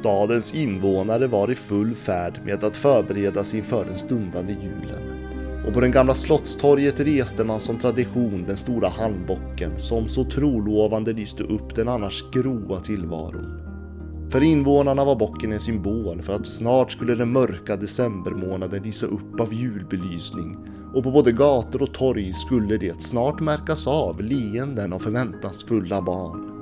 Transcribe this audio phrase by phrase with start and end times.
[0.00, 5.26] Stadens invånare var i full färd med att förbereda sig inför den stundande julen.
[5.66, 11.12] Och på den gamla slottstorget reste man som tradition den stora halmbocken som så trolovande
[11.12, 13.60] lyste upp den annars gråa tillvaron.
[14.30, 19.40] För invånarna var bocken en symbol för att snart skulle den mörka decembermånaden lysa upp
[19.40, 20.56] av julbelysning
[20.94, 26.55] och på både gator och torg skulle det snart märkas av leenden av förväntansfulla barn.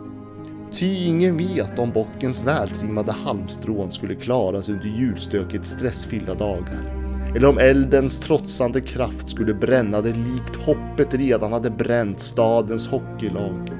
[0.74, 7.05] Ty ingen vet om bockens vältrimmade halmstrån skulle klaras under julstökets stressfyllda dagar.
[7.37, 13.70] Eller om eldens trotsande kraft skulle bränna det likt hoppet redan hade bränt stadens hockeylag.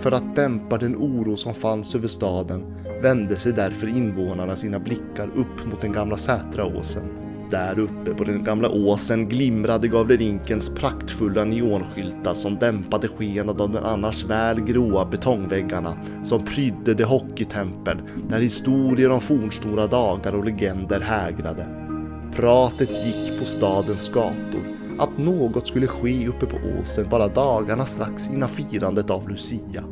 [0.00, 2.64] För att dämpa den oro som fanns över staden
[3.02, 7.31] vände sig därför invånarna sina blickar upp mot den gamla Sätraåsen.
[7.52, 13.84] Där uppe på den gamla åsen glimrade Gavlerinkens praktfulla neonskyltar som dämpade skenet av de
[13.84, 21.00] annars väl gråa betongväggarna som prydde det hockeytempel där historier om fornstora dagar och legender
[21.00, 21.66] hägrade.
[22.36, 24.62] Pratet gick på stadens gator
[24.98, 29.84] att något skulle ske uppe på åsen bara dagarna strax innan firandet av Lucia.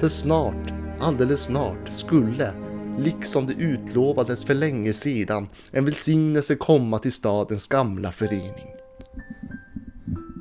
[0.00, 2.50] För snart, alldeles snart, skulle,
[2.98, 8.74] liksom det utlovades för länge sedan, en välsignelse komma till stadens gamla förening.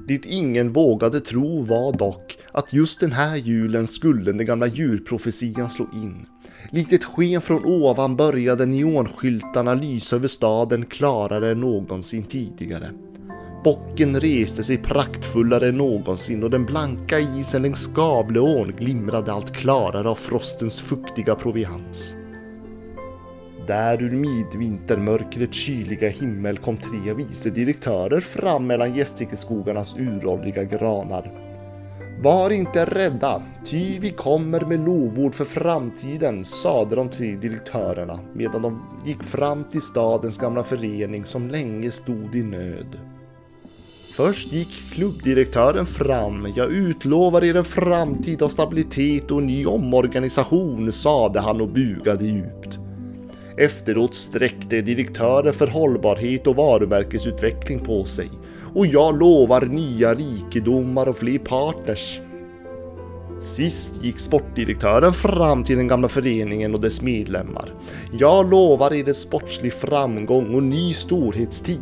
[0.07, 5.69] Det ingen vågade tro var dock att just den här julen skulle den gamla julprofetian
[5.69, 6.25] slå in.
[6.71, 12.89] Likt ett sken från ovan började neonskyltarna lysa över staden klarare än någonsin tidigare.
[13.63, 20.09] Bocken reste sig praktfullare än någonsin och den blanka isen längs Gavleån glimrade allt klarare
[20.09, 22.15] av frostens fuktiga provians.
[23.67, 31.31] Där ur midvintermörkrets kyliga himmel kom tre vice direktörer fram mellan gästrikeskogarnas uråldriga granar.
[32.23, 38.61] Var inte rädda, ty vi kommer med lovord för framtiden, sade de tre direktörerna medan
[38.61, 42.99] de gick fram till stadens gamla förening som länge stod i nöd.
[44.15, 46.53] Först gick klubbdirektören fram.
[46.55, 52.80] Jag utlovar er en framtid av stabilitet och ny omorganisation, sade han och bugade djupt.
[53.58, 58.30] Efteråt sträckte direktören för hållbarhet och varumärkesutveckling på sig
[58.73, 62.21] och jag lovar nya rikedomar och fler partners.
[63.39, 67.69] Sist gick sportdirektören fram till den gamla föreningen och dess medlemmar.
[68.19, 71.80] Jag lovar er en sportslig framgång och ny storhetstid.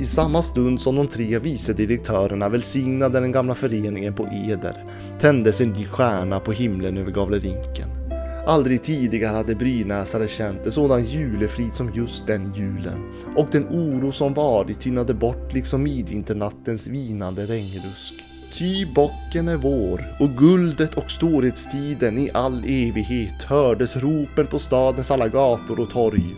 [0.00, 4.84] I samma stund som de tre vice direktörerna välsignade den gamla föreningen på eder
[5.18, 7.99] tändes en ny stjärna på himlen över Gavlerinken.
[8.46, 14.12] Aldrig tidigare hade brynäsare känt en sådan julefrid som just den julen och den oro
[14.12, 18.14] som varit tynade bort liksom midvinternattens vinande regnrusk.
[18.52, 25.10] Ty bocken är vår och guldet och storhetstiden i all evighet hördes ropen på stadens
[25.10, 26.34] alla gator och torg.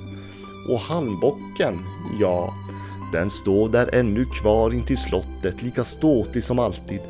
[0.68, 1.78] Och halmbocken,
[2.20, 2.54] ja,
[3.12, 7.00] den står där ännu kvar intill slottet lika ståtlig som alltid.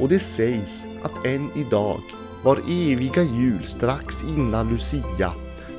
[0.00, 2.00] Och det sägs att än idag
[2.46, 5.32] var eviga jul strax innan Lucia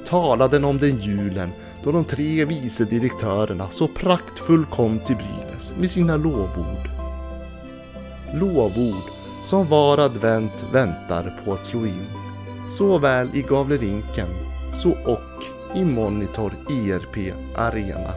[0.05, 1.49] talade om den julen
[1.83, 6.89] då de tre vice direktörerna så praktfullt kom till Brynäs med sina lovord.
[8.33, 9.03] Lovord
[9.41, 12.07] som var advent väntar på att slå in.
[12.67, 14.29] Såväl i Gavlerinken
[14.71, 15.43] så och
[15.75, 18.13] i Monitor ERP Arena.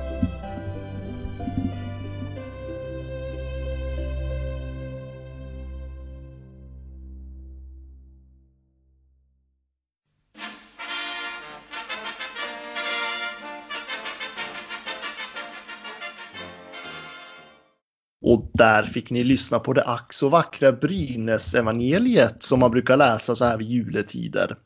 [18.61, 23.45] Där fick ni lyssna på det ack så vackra Brynäs-evangeliet som man brukar läsa så
[23.45, 24.57] här vid juletider.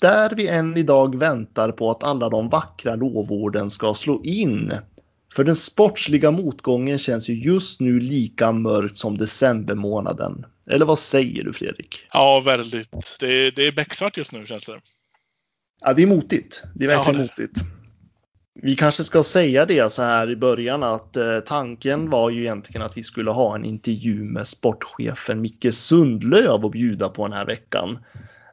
[0.00, 4.72] Där vi än idag väntar på att alla de vackra lovorden ska slå in.
[5.34, 10.46] För den sportsliga motgången känns ju just nu lika mörkt som decembermånaden.
[10.70, 11.96] Eller vad säger du Fredrik?
[12.12, 12.90] Ja, väldigt.
[13.20, 14.80] Det är, det är becksvart just nu känns det.
[15.80, 16.62] Ja, det är motigt.
[16.74, 17.60] Det är verkligen Ja, det- motigt.
[18.62, 22.82] Vi kanske ska säga det så här i början att eh, tanken var ju egentligen
[22.82, 27.46] att vi skulle ha en intervju med sportchefen Micke Sundlöv att bjuda på den här
[27.46, 27.98] veckan.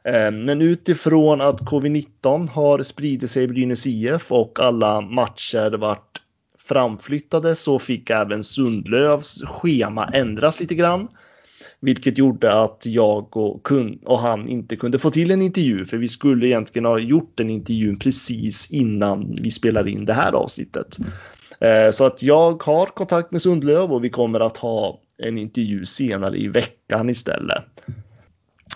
[0.04, 6.20] Eh, men utifrån att covid-19 har spridit sig i Brynäs IF och alla matcher varit
[6.68, 11.08] framflyttade så fick även Sundlövs schema ändras lite grann.
[11.80, 15.96] Vilket gjorde att jag och, kun, och han inte kunde få till en intervju för
[15.96, 20.96] vi skulle egentligen ha gjort den intervjun precis innan vi spelar in det här avsnittet.
[21.60, 25.86] Eh, så att jag har kontakt med Sundlöv och vi kommer att ha en intervju
[25.86, 27.64] senare i veckan istället.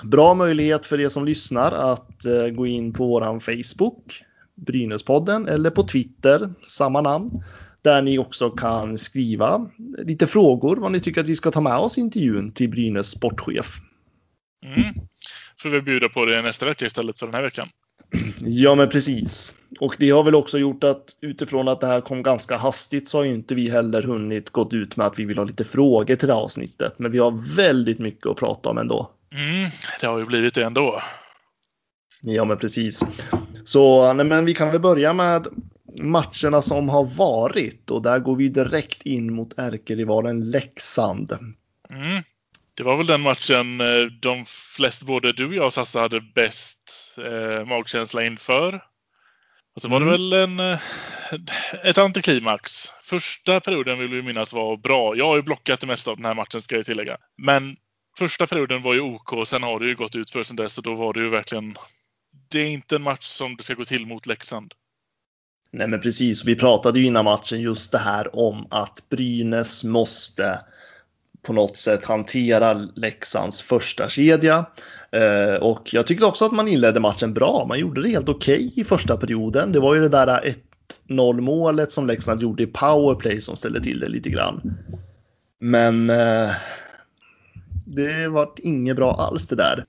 [0.02, 4.23] Bra möjlighet för er som lyssnar att eh, gå in på våran Facebook,
[4.55, 7.43] Brynäspodden, eller på Twitter, samma namn.
[7.82, 11.76] Där ni också kan skriva lite frågor vad ni tycker att vi ska ta med
[11.76, 13.76] oss i intervjun till Brynäs sportchef.
[14.64, 14.94] Mm.
[15.62, 17.68] Får vi bjuda på det nästa vecka istället för den här veckan.
[18.38, 19.56] Ja, men precis.
[19.80, 23.18] Och det har väl också gjort att utifrån att det här kom ganska hastigt så
[23.18, 26.16] har ju inte vi heller hunnit gått ut med att vi vill ha lite frågor
[26.16, 26.98] till det här avsnittet.
[26.98, 29.10] Men vi har väldigt mycket att prata om ändå.
[29.32, 31.02] Mm, det har ju blivit det ändå.
[32.22, 33.04] Ja, men precis.
[33.64, 35.46] Så nej, men vi kan väl börja med
[35.98, 41.32] matcherna som har varit och där går vi direkt in mot ärkerivalen Leksand.
[41.90, 42.22] Mm.
[42.75, 44.44] Det var väl den matchen eh, de
[44.76, 46.78] flesta, både du och jag Sassa, hade bäst
[47.19, 48.82] eh, magkänsla inför.
[49.76, 50.31] Och så var det Mm.
[50.31, 50.78] väl en, eh,
[51.84, 52.72] ett antiklimax.
[53.02, 55.16] Första perioden vill vi minnas var bra.
[55.16, 57.16] Jag har ju blockat det mesta av den här matchen ska jag tillägga.
[57.37, 57.76] Men
[58.19, 60.84] första perioden var ju OK, sen har det ju gått ut för sen dess och
[60.84, 61.76] då var det ju verkligen
[62.50, 64.75] det är inte en match som det ska gå till mot Leksand.
[65.72, 66.44] Nej, men precis.
[66.44, 70.61] Vi pratade ju innan matchen just det här om att Brynäs måste
[71.43, 74.67] på något sätt hantera Leksands första kedja.
[75.11, 77.64] Eh, och jag tyckte också att man inledde matchen bra.
[77.69, 79.72] Man gjorde det helt okej i första perioden.
[79.72, 80.55] Det var ju det där
[81.08, 84.76] 1-0 målet som Leksand gjorde i powerplay som ställde till det lite grann.
[85.61, 86.50] Men eh,
[87.87, 89.84] det var inget bra alls det där.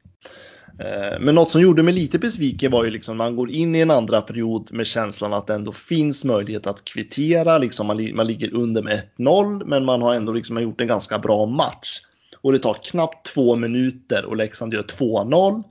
[0.81, 3.79] Eh, Men något som gjorde mig lite besviken var ju liksom man går in i
[3.79, 7.57] en andra period med känslan att det ändå finns möjlighet att kvittera.
[7.57, 11.19] Liksom man, man ligger under med 1-0 men man har ändå liksom gjort en ganska
[11.19, 12.01] bra match.
[12.41, 15.63] Och det tar knappt två minuter och Leksand gör 2-0.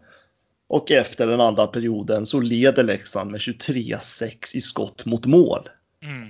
[0.68, 5.68] Och efter den andra perioden så leder Leksand med 23-6 i skott mot mål.
[6.02, 6.28] Mm.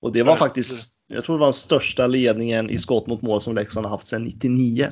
[0.00, 3.40] Och det var faktiskt, jag tror det var den största ledningen i skott mot mål
[3.40, 4.90] som Leksand har haft sedan 99.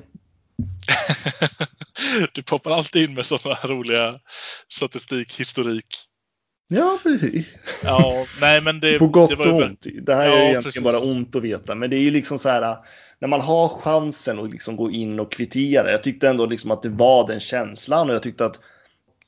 [2.35, 4.20] du poppar alltid in med sådana roliga
[4.69, 5.87] statistikhistorik.
[6.69, 7.47] Ja, precis.
[7.85, 9.87] Ja, nej men det, På gott det och ont.
[10.03, 10.82] Det här är Ja, ju egentligen precis.
[10.82, 11.75] bara ont att veta.
[11.75, 12.76] Men det är ju liksom så här
[13.19, 15.91] när man har chansen att liksom gå in och kvittera.
[15.91, 18.61] Jag tyckte ändå liksom att det var den känslan och jag tyckte att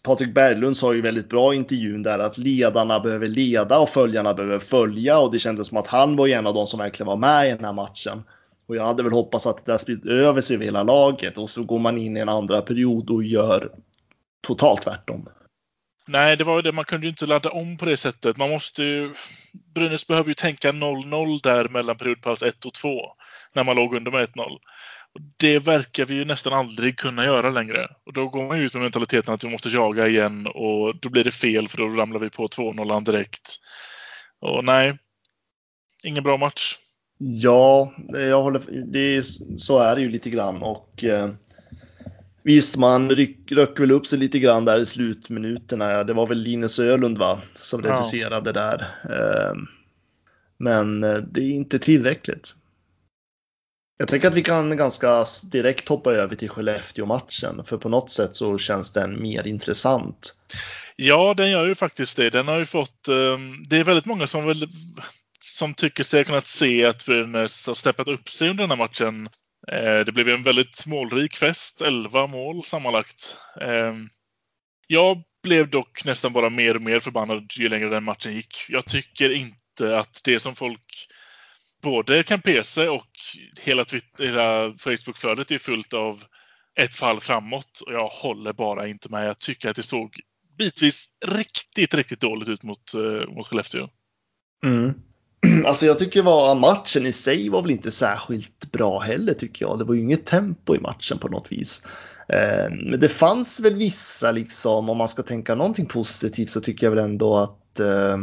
[0.03, 4.35] Patrik Berglund sa ju väldigt bra i intervjun där att ledarna behöver leda och följarna
[4.35, 7.17] behöver följa och det kändes som att han var en av de som verkligen var
[7.17, 8.23] med i den här matchen.
[8.69, 11.51] Och jag hade väl hoppats att det där spridit över sig över hela laget och
[11.51, 13.73] så går man in i en andra period och gör
[14.41, 15.29] totalt tvärtom.
[16.07, 16.73] Nej, det var ju det.
[16.73, 18.37] Man kunde ju inte ladda om på det sättet.
[18.37, 19.15] Man måste ju...
[19.75, 22.89] Brynäs behöver ju tänka 0-0 där mellan periodpaus 1 och 2.
[23.55, 24.59] När man låg under med 1-0.
[25.37, 27.89] Det verkar vi ju nästan aldrig kunna göra längre.
[28.07, 31.09] Och då går man ju ut med mentaliteten att vi måste jaga igen och då
[31.09, 33.57] blir det fel för då ramlar vi på 2-0 direkt.
[34.41, 34.99] Och nej,
[36.05, 36.77] ingen bra match.
[37.19, 39.23] Ja, jag håller, det är,
[39.59, 41.31] så är det ju lite grann och eh,
[42.43, 46.05] visst man ryck, röck väl upp sig lite grann där i slutminuterna.
[46.05, 47.93] Det var väl Linus Ölund va, som Ja.
[47.95, 48.87] reducerade där.
[49.11, 49.55] Eh,
[50.59, 52.55] men eh, det är inte tillräckligt.
[53.99, 58.37] Jag tänker att vi kan ganska direkt hoppa över till Skellefteå-matchen för på något sätt
[58.37, 60.35] så känns den mer intressant.
[60.97, 62.31] Ja, den gör ju faktiskt det.
[62.31, 63.09] Den har ju fått...
[63.09, 64.69] ehm, det är väldigt många som väl
[65.59, 68.77] som tycker sig ha kunnat se att Brynäs har steppat upp sig under den här
[68.77, 69.29] matchen.
[69.73, 73.37] Eh, det blev ju en väldigt målrik fest, 11 mål sammanlagt.
[73.61, 73.95] Eh,
[74.87, 78.55] jag blev dock nästan bara mer och mer förbannad ju längre den matchen gick.
[78.69, 81.09] Jag tycker inte att det som folk
[81.83, 83.11] både kan PC och
[83.61, 86.23] hela, Twitter, hela Facebookflödet är fullt av
[86.81, 89.29] ett fall framåt och jag håller bara inte med.
[89.29, 90.21] Jag tycker att det såg
[90.59, 93.89] bitvis riktigt, riktigt dåligt ut mot, eh, mot Skellefteå.
[94.65, 95.08] Mm.
[95.67, 99.79] Alltså jag tycker var matchen i sig var väl inte särskilt bra heller tycker jag.
[99.79, 101.83] Det var ju inget tempo i matchen på något vis.
[102.29, 106.87] Eh, men det fanns väl vissa liksom, om man ska tänka någonting positivt så tycker
[106.87, 108.19] jag väl ändå att eh,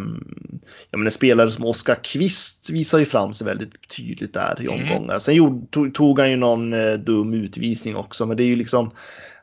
[0.92, 4.66] ja, men en spelare som Oskar Kvist visar ju fram sig väldigt tydligt där i
[4.68, 4.80] Mm.
[4.82, 5.20] omgångar.
[5.20, 8.56] Sen gjorde, tog, tog han ju någon eh, dum utvisning också, men det är ju
[8.56, 8.92] liksom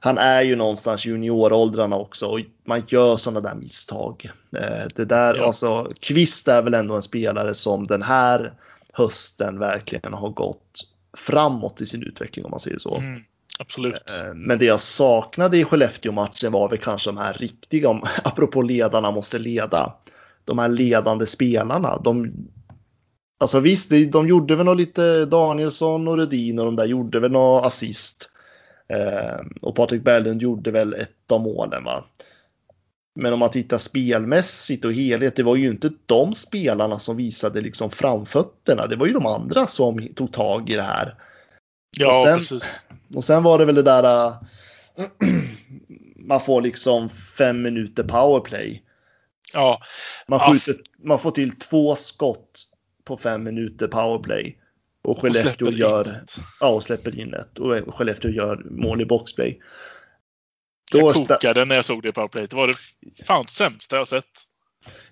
[0.01, 4.31] han är ju någonstans junioråldrarna också och man gör sådana där misstag.
[4.57, 5.47] Eh, Det där, Ja.
[5.47, 8.53] alltså Kvist är väl ändå en spelare som den här
[8.93, 10.81] hösten verkligen har gått
[11.17, 12.97] framåt i sin utveckling om man säger så.
[12.97, 13.21] Mm,
[13.59, 13.95] absolut.
[14.25, 18.63] Eh, Men det jag saknade i Skellefteå-matchen var väl kanske de här riktiga, om- apropå
[18.63, 19.93] ledarna måste leda,
[20.45, 21.99] de här ledande spelarna.
[21.99, 22.33] De,
[23.41, 27.21] alltså visst, de, de gjorde väl något lite, Danielsson och Rudin och de där gjorde
[27.21, 28.31] väl något assist.
[28.89, 32.05] Eh, och Patrik Berglund gjorde väl ett av målen va.
[33.15, 37.61] Men om man tittar spelmässigt och helhet, det var ju inte de spelarna som visade
[37.61, 38.87] liksom framfötterna.
[38.87, 41.15] Det var ju de andra som tog tag i det här.
[41.99, 42.81] Ja, sen- precis.
[43.15, 44.35] Och sen var det väl det där äh,
[46.17, 48.83] man får liksom fem minuter powerplay.
[49.53, 49.81] Ja.
[50.29, 52.63] Man, skjuter, man får till två skott
[53.05, 54.59] på fem minuter powerplay.
[55.05, 56.23] Och Skellefteå och gör,
[56.61, 57.59] ja, och släpper in ett.
[57.59, 59.61] Och Skellefteå gör mål i boxplay.
[60.93, 62.47] Då jag kokade när jag såg det powerplay.
[62.47, 62.75] Det var det
[63.27, 64.25] fan sämsta jag sett.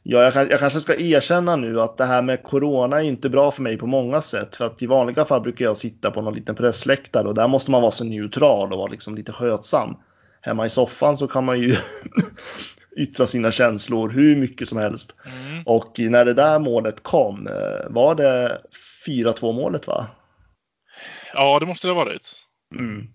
[0.03, 3.51] Ja, jag, jag, kanske ska erkänna nu att det här med corona är inte bra
[3.51, 4.57] för mig på många sätt.
[4.57, 7.71] För att i vanliga fall brukar jag sitta på någon liten pressläktare och där måste
[7.71, 9.97] man vara så neutral och vara liksom lite skötsam.
[10.41, 11.77] Hemma i soffan så kan man ju
[13.01, 15.17] yttra sina känslor hur mycket som helst.
[15.25, 15.63] Mm.
[15.67, 18.61] Och när det där målet kom, eh, var det
[19.07, 20.07] 4-2 målet va?
[21.35, 22.33] Ja, det måste det ha varit.
[22.79, 23.07] Mm.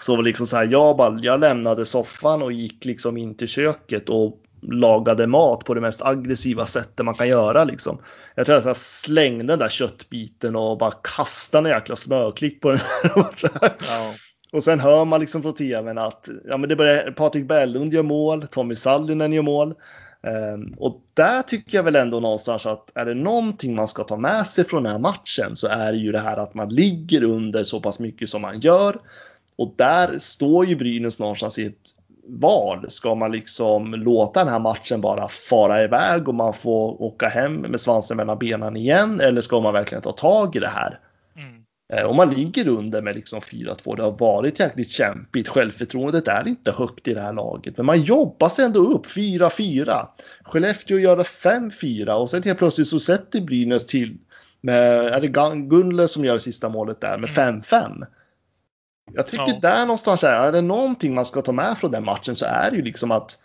[0.00, 4.08] Så liksom så här, jag, bara, jag lämnade soffan och gick liksom in till köket
[4.08, 7.64] och lagade mat på det mest aggressiva sättet man kan göra.
[7.64, 7.98] Liksom.
[8.34, 12.80] Jag tror jag slängde den där köttbiten och bara kastade en jäkla smörklick på den.
[13.14, 14.14] ja.
[14.52, 18.02] Och sen hör man liksom från tvn att ja, men det börjar, Patrik Berglund gör
[18.02, 19.74] mål, Tommy Sallinen gör mål.
[20.54, 24.16] Um, och där tycker jag väl ändå någonstans att är det någonting man ska ta
[24.16, 27.22] med sig från den här matchen så är det ju det här att man ligger
[27.22, 28.96] under så pass mycket som man gör.
[29.56, 31.90] Och där står ju Brynäs någonstans i ett
[32.28, 32.86] val.
[32.88, 37.54] Ska man liksom låta den här matchen bara fara iväg och man får åka hem
[37.54, 39.20] med svansen mellan benen igen?
[39.20, 41.00] Eller ska man verkligen ta tag i det här?
[41.92, 42.04] Mm.
[42.04, 45.48] Eh, om man ligger under med liksom 4-2, det har varit jäkligt kämpigt.
[45.48, 50.06] Självförtroendet är inte högt i det här laget, men man jobbar sig ändå upp 4-4.
[50.42, 54.18] Skellefteå gör det 5-4 och sen helt plötsligt så sätter Brynäs till
[54.60, 55.28] med, är det
[55.68, 57.86] Gunle som gör det sista målet där med 5-5.
[57.86, 58.08] Mm.
[59.12, 59.58] Jag tycker ja.
[59.62, 62.70] där någonstans är, är det någonting man ska ta med från den matchen så är
[62.70, 63.38] det ju liksom att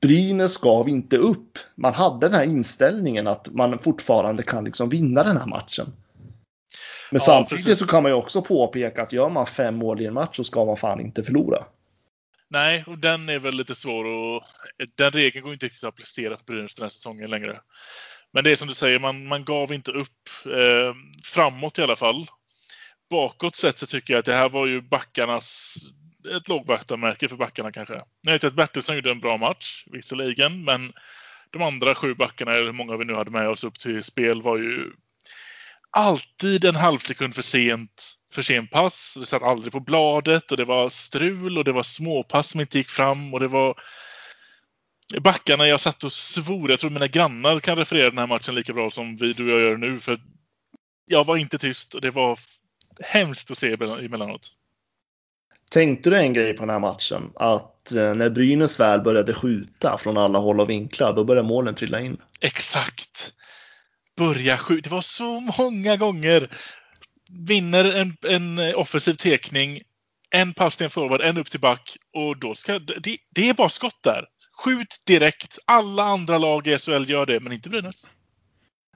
[0.00, 1.58] Brynäs gav inte upp.
[1.74, 5.92] Man hade den här inställningen att man fortfarande kan liksom vinna den här matchen.
[7.10, 7.78] Men ja, samtidigt precis.
[7.78, 10.44] så kan man ju också påpeka att gör man fem mål i en match så
[10.44, 11.64] ska man fan inte förlora.
[12.48, 14.42] Nej, och den är väl lite svår och
[14.94, 17.60] den regeln går inte riktigt att applicera på Brynäs den här säsongen längre.
[18.32, 20.94] Men det är som du säger, man, man gav inte upp eh,
[21.24, 22.26] framåt i alla fall
[23.10, 25.76] bakåt sett så tycker jag att det här var ju backarnas
[26.36, 28.02] ett lågvattenmärke för backarna kanske.
[28.22, 30.92] Jag vet att Bertilsson gjorde en bra match, visserligen, men
[31.50, 34.42] de andra sju backarna, eller hur många vi nu hade med oss upp till spel,
[34.42, 34.92] var ju
[35.94, 39.16] alltid en halv sekund för sent för sen pass.
[39.20, 42.78] Det satt aldrig på bladet och det var strul och det var småpass som inte
[42.78, 43.74] gick fram och det var
[45.20, 46.70] backarna jag satt och svor.
[46.70, 49.60] Jag tror mina grannar kan referera den här matchen lika bra som vi, du och
[49.60, 49.98] jag gör nu.
[49.98, 50.20] För
[51.06, 52.38] jag var inte tyst och det var
[53.04, 54.52] hemskt att se emellanåt.
[55.70, 57.30] Tänkte du en grej på den här matchen?
[57.34, 61.74] Att eh, när Brynäs väl började skjuta från alla håll och vinklar, då började målen
[61.74, 62.16] trilla in.
[62.40, 63.34] Exakt!
[64.16, 64.88] Börja skjuta.
[64.88, 66.50] Det var så många gånger.
[67.46, 69.82] Vinner en, en eh, offensiv tekning,
[70.30, 73.54] en pass till en forward, en upp till back och då ska det, det är
[73.54, 74.24] bara skott där.
[74.62, 75.58] Skjut direkt.
[75.64, 78.04] Alla andra lag i SHL gör det, men inte Brynäs.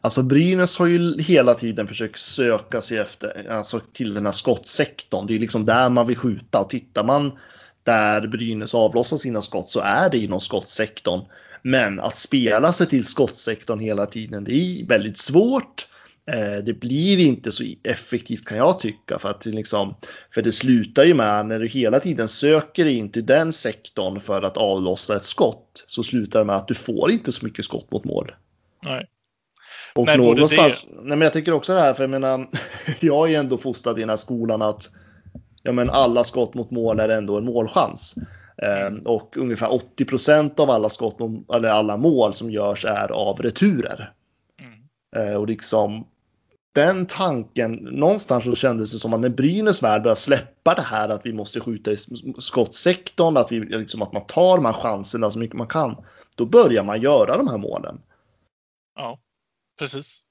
[0.01, 5.27] Alltså Brynäs har ju hela tiden försökt söka sig efter, alltså till den här skottsektorn.
[5.27, 7.39] Det är liksom där man vill skjuta och tittar man
[7.83, 11.25] där Brynäs avlossar sina skott så är det inom skottsektorn.
[11.63, 15.89] Men att spela sig till skottsektorn hela tiden, det är väldigt svårt.
[16.31, 19.95] Eh, det blir inte så effektivt kan jag tycka för att liksom,
[20.35, 24.43] för det slutar ju med när du hela tiden söker in till den sektorn för
[24.43, 27.91] att avlossa ett skott så slutar det med att du får inte så mycket skott
[27.91, 28.33] mot mål.
[28.85, 29.07] Nej.
[29.95, 30.95] Och nej, någonstans, det...
[30.95, 32.47] nej, men jag tycker också det här, för jag menar,
[33.01, 34.91] jag är ändå fostrad i den här skolan att
[35.63, 38.15] ja, men alla skott mot mål är ändå en målchans.
[38.63, 41.19] Eh, och ungefär 80 procent av alla skott,
[41.55, 44.13] eller alla mål som görs är av returer.
[44.61, 44.83] Mm.
[45.17, 46.07] Eh, och liksom
[46.75, 51.09] den tanken, någonstans så kändes det som att när Brynäs väl började släppa det här
[51.09, 51.97] att vi måste skjuta i
[52.39, 55.97] skottsektorn, att, vi, liksom, att man tar de här chanserna så mycket man kan,
[56.37, 58.01] då börjar man göra de här målen.
[58.95, 59.19] Ja.
[59.79, 60.23] Precis.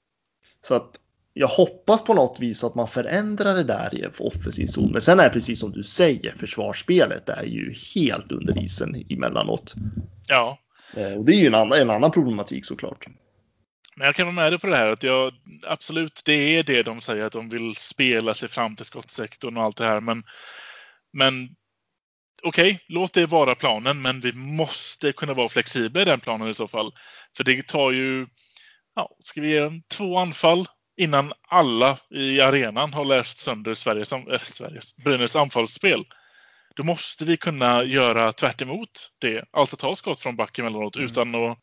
[0.62, 1.00] Så att
[1.40, 4.92] jag hoppas på något vis att man förändrar det där i offensiv zon.
[4.92, 9.74] Men sen är det precis som du säger, försvarsspelet är ju helt under isen emellanåt.
[10.28, 10.60] Ja.
[10.96, 13.06] Eh, och det är ju en annan, en annan problematik såklart.
[13.96, 15.34] Men jag kan vara med dig på det här att jag
[15.68, 19.64] absolut, det är det de säger att de vill spela sig fram till skottsektorn och
[19.64, 20.00] allt det här.
[20.00, 20.24] Men,
[21.14, 21.50] men
[22.44, 26.50] okej, okay, låt det vara planen, men vi måste kunna vara flexibla i den planen
[26.50, 26.92] i så fall.
[27.38, 28.28] För det tar ju
[28.96, 30.66] ja, ska vi ge dem två anfall
[30.98, 36.06] innan alla i arenan har läst sönder Sveriges, äh, Sveriges Brynäs anfallsspel.
[36.76, 38.62] Då måste vi kunna göra tvärt
[39.22, 39.46] det.
[39.52, 41.06] Alltså ta skott från backen emellanåt mm.
[41.06, 41.58] utan att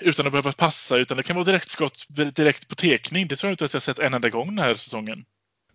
[0.00, 3.28] utan att behöva passa, utan det kan vara direktskott direkt på tekning.
[3.28, 5.24] Det tror jag inte att jag sett en enda gång den här säsongen.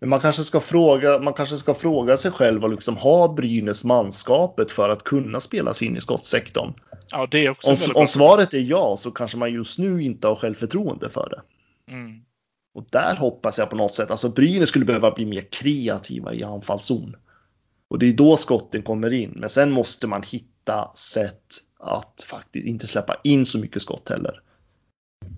[0.00, 3.84] Men man kanske ska fråga, man kanske ska fråga sig själv och liksom ha Brynäs
[3.84, 6.74] manskapet för att kunna spela sig in i skottsektorn.
[7.10, 10.26] Ja, det är också Om, om svaret är ja så kanske man just nu inte
[10.28, 11.42] har självförtroende för det.
[11.92, 12.22] Mm.
[12.74, 16.44] Och där hoppas jag på något sätt, alltså Brynäs skulle behöva bli mer kreativa i
[16.44, 17.16] anfallszon.
[17.88, 19.30] Och det är då skotten kommer in.
[19.36, 21.44] Men sen måste man hitta sätt
[21.78, 24.42] att faktiskt inte släppa in så mycket skott heller.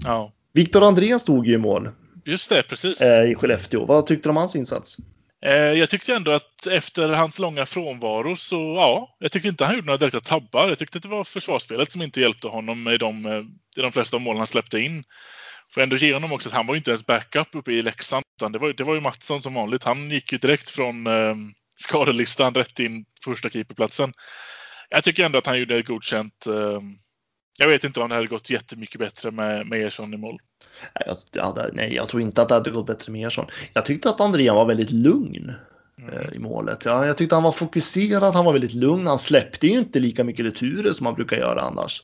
[0.04, 1.90] Ja, Viktor Andrén stod ju i mål
[2.24, 3.00] just det, precis.
[3.00, 3.84] eh, i Skellefteå.
[3.84, 4.96] Vad tyckte du om hans insats?
[5.44, 9.74] Eh, Jag tyckte ändå att efter hans långa frånvaro så, ja, jag tyckte inte han
[9.74, 10.68] gjorde några direkta tabbar.
[10.68, 13.42] Jag tyckte att det var försvarsspelet som inte hjälpte honom i de, eh,
[13.76, 15.04] i de flesta av målen han släppte in.
[15.74, 18.24] Får ändå ge honom också att han var ju inte ens backup uppe i Leksand.
[18.36, 19.84] Utan det, var, det var ju Mattsson som vanligt.
[19.84, 21.34] Han gick ju direkt från eh,
[21.76, 24.12] skadelistan rätt in första keeperplatsen.
[24.88, 26.46] Jag tycker ändå att han gjorde ett godkänt.
[26.46, 26.80] Eh,
[27.58, 30.38] jag vet inte om det hade gått jättemycket bättre med, med Ersson i mål.
[30.94, 33.46] Nej, jag, nej, jag tror inte att det hade gått bättre med Ersson.
[33.72, 35.52] Jag tyckte att Andrén var väldigt lugn
[36.12, 36.84] eh, i målet.
[36.84, 39.06] Ja, jag tyckte han var fokuserad, han var väldigt lugn.
[39.06, 42.02] Han släppte ju inte lika mycket returer som han brukar göra annars.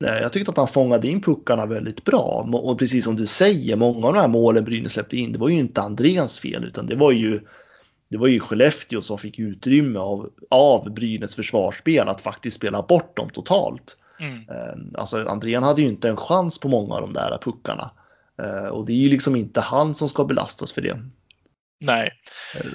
[0.00, 2.48] Nej, jag tyckte att han fångade in puckarna väldigt bra.
[2.52, 5.48] Och precis som du säger, många av de här målen Brynäs släppte in, det var
[5.48, 7.40] ju inte Andréns fel, utan det var ju
[8.08, 13.16] det var ju Skellefteå som fick utrymme av, av Brynäs försvarsspel att faktiskt spela bort
[13.16, 13.96] dem totalt.
[14.20, 14.38] Mm.
[14.48, 17.90] Eh, Alltså Andrén hade ju inte en chans på många av de där puckarna.
[18.42, 20.98] Eh, Och det är ju liksom inte han som ska belastas för det.
[21.80, 22.10] Nej.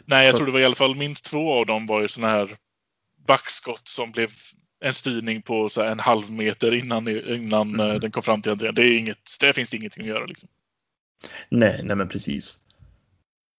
[0.06, 2.08] Nej, jag Så- tror det var i alla fall minst två av dem var ju
[2.08, 2.50] sådana här
[3.28, 4.30] backskott som blev
[4.82, 7.90] en styrning på så en halv meter innan, innan Mm.
[7.92, 8.76] eh, den kom fram till Andrén.
[8.76, 10.26] Det, är inget, det finns det ingenting att göra.
[10.26, 10.50] Liksom.
[11.50, 12.58] Nej, nej men precis.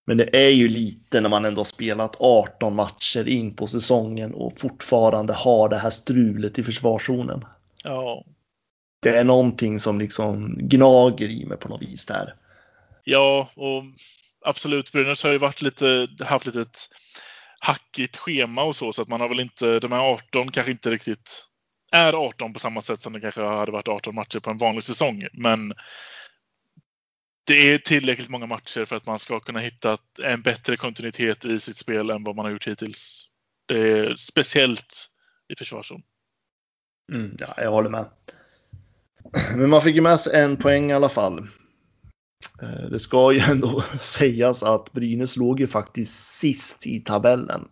[0.06, 4.34] Men det är ju lite när man ändå har spelat 18 matcher in på säsongen
[4.34, 7.44] och fortfarande har det här strulet i försvarszonen.
[7.84, 8.24] Ja.
[9.02, 12.34] Det är någonting som liksom gnager i mig på något vis där.
[13.04, 13.82] ja, och
[14.44, 14.92] absolut.
[14.92, 16.78] Brynäs har ju varit lite, haft lite ett
[17.64, 20.90] hackigt schema och så, så att man har väl inte, de här 18 kanske inte
[20.90, 21.46] riktigt
[21.92, 24.84] är 18 på samma sätt som det kanske hade varit 18 matcher på en vanlig
[24.84, 25.26] säsong.
[25.32, 25.74] Men
[27.46, 31.60] det är tillräckligt många matcher för att man ska kunna hitta en bättre kontinuitet i
[31.60, 33.28] sitt spel än vad man har gjort hittills.
[33.66, 35.06] Det är speciellt
[35.48, 36.02] i försvarszon.
[37.12, 38.10] Mm, ja, jag håller med.
[39.56, 41.48] Men man fick ju med sig en poäng i alla fall.
[42.62, 47.68] Eh, Det ska ju ändå sägas att Brynäs låg ju faktiskt sist i tabellen.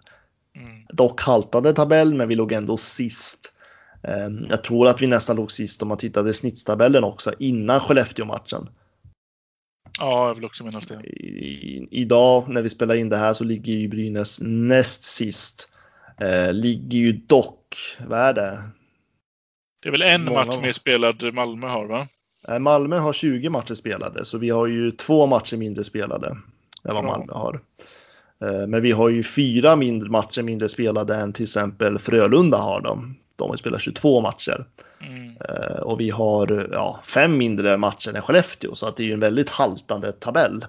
[0.57, 0.87] Mm.
[0.88, 3.55] Dock haltade tabell, men vi låg ändå sist.
[4.03, 8.68] Eh, Jag tror att vi nästan låg sist om man tittade snittstabellen också innan Skellefteå-matchen.
[9.98, 10.94] Ja, jag vill också minnas det.
[11.07, 15.68] I, idag när vi spelar in det här så ligger ju Brynäs näst sist.
[16.20, 17.76] Eh, ligger ju dock,
[18.07, 18.62] vad är det?
[19.83, 22.09] Det är väl en Många match mer spelad Malmö har, va?
[22.48, 26.29] Eh, Malmö har 20 matcher spelade, så vi har ju två matcher mindre spelade
[26.85, 27.05] än vad.
[27.05, 27.61] Malmö har.
[28.44, 32.81] Eh, Men vi har ju fyra mindre matcher mindre spelade än till exempel Frölunda har.
[32.81, 34.64] De, de har spelat 22 matcher.
[35.00, 35.37] Mm.
[35.48, 39.12] Eh, Och vi har ja, fem mindre matcher än Skellefteå, så att det är ju
[39.12, 40.64] en väldigt haltande tabell.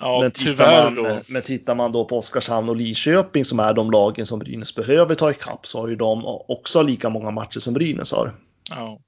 [0.00, 1.20] Ja, men, tittar man, då.
[1.28, 5.14] men tittar man då på Oskarshamn och Lidköping som är de lagen som Brynäs behöver
[5.14, 8.32] ta ikapp så har ju de också lika många matcher som Brynäs har.
[8.70, 8.98] Ja.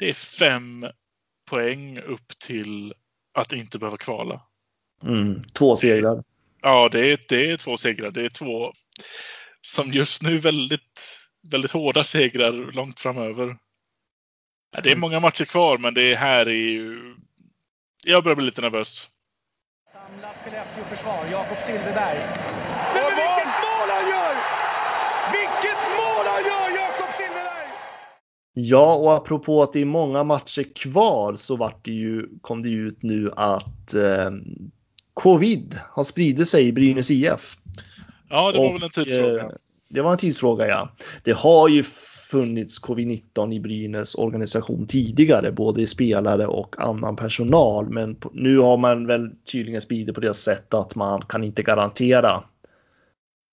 [0.00, 0.86] Det är fem
[1.50, 2.94] poäng upp till
[3.34, 4.42] att inte behöva kvala.
[5.02, 6.24] Mm, två segrar.
[6.62, 8.10] Ja, det är, det är två segrar.
[8.10, 8.72] Det är två
[9.60, 11.18] som just nu väldigt,
[11.50, 13.56] väldigt hårda segrar långt framöver.
[14.72, 17.16] Ja, det är många matcher kvar, men det här är ju...
[18.04, 19.10] Jag börjar bli lite nervös.
[19.92, 22.18] Samlat Skellefteå-försvar, Jakob Silfverberg.
[22.94, 24.34] Men vilket mål han gör!
[25.32, 27.50] Vilket mål han gör, Jakob Silfverberg!
[28.52, 32.68] Ja, och apropå att det är många matcher kvar så vart det ju, kom det
[32.68, 34.30] ju ut nu att eh,
[35.14, 37.56] covid har spridit sig i Brynäs IF.
[38.28, 39.42] Ja, det var Och, väl en tidsfråga.
[39.42, 39.50] eh,
[39.88, 40.88] Det var en tidsfråga, ja.
[41.24, 41.82] Det har ju
[42.30, 47.88] funnits covid-19 i Brynäs organisation tidigare, både i spelare och annan personal.
[47.90, 52.44] Men nu har man väl tydligen spridit på det sättet att man kan inte garantera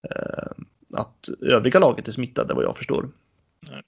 [0.09, 0.51] eh,
[0.93, 3.09] att övriga laget är smittade vad jag förstår.
[3.61, 3.81] Nej.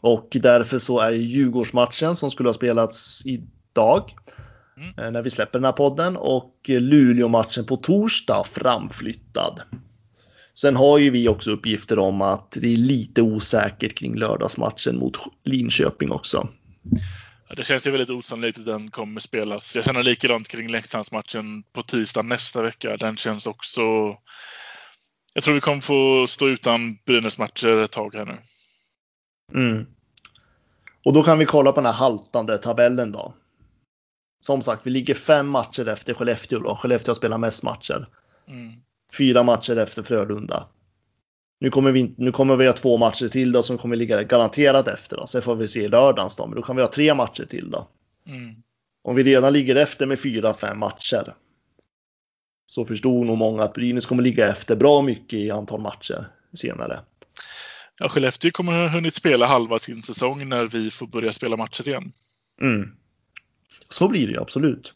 [0.00, 4.10] Och därför så är Djurgårdsmatchen som skulle ha spelats idag
[4.76, 4.98] Mm.
[4.98, 9.62] eh, när vi släpper den här podden och Luleå-matchen på torsdag framflyttad.
[10.54, 15.16] Sen har ju vi också uppgifter om att det är lite osäkert kring lördagsmatchen mot
[15.44, 16.48] Linköping också.
[17.48, 19.76] Ja, Det känns ju väldigt osannolikt att den kommer spelas.
[19.76, 22.96] Jag känner likadant kring Leksandsmatchen på tisdag nästa vecka.
[22.96, 23.82] Den känns också...
[25.34, 28.38] Jag tror vi kommer få stå utan Brynäs-matcher ett tag här nu.
[29.54, 29.86] Mm.
[31.04, 33.34] Och då kan vi kolla på den här haltande tabellen då.
[34.40, 36.76] Som sagt, vi ligger fem matcher efter Skellefteå då.
[36.76, 38.08] Skellefteå spelar mest matcher.
[39.18, 40.66] fyra matcher efter Frölunda.
[41.60, 44.88] Nu kommer vi, nu kommer vi ha två matcher till då som kommer ligga garanterat
[44.88, 45.16] efter.
[45.16, 45.26] Då.
[45.26, 47.88] Sen får vi se lördagens då, men då kan vi ha tre matcher till då.
[48.26, 48.54] Mm.
[49.02, 51.34] Om vi redan ligger efter med fyra, fem matcher.
[52.66, 57.00] Så förstod nog många att Brynäs kommer ligga efter bra mycket i antal matcher senare.
[58.02, 61.88] Ja, Skellefteå kommer ha hunnit spela halva sin säsong när vi får börja spela matcher
[61.88, 62.12] igen.
[62.60, 62.90] Mm.
[63.88, 64.94] Så blir det ju absolut.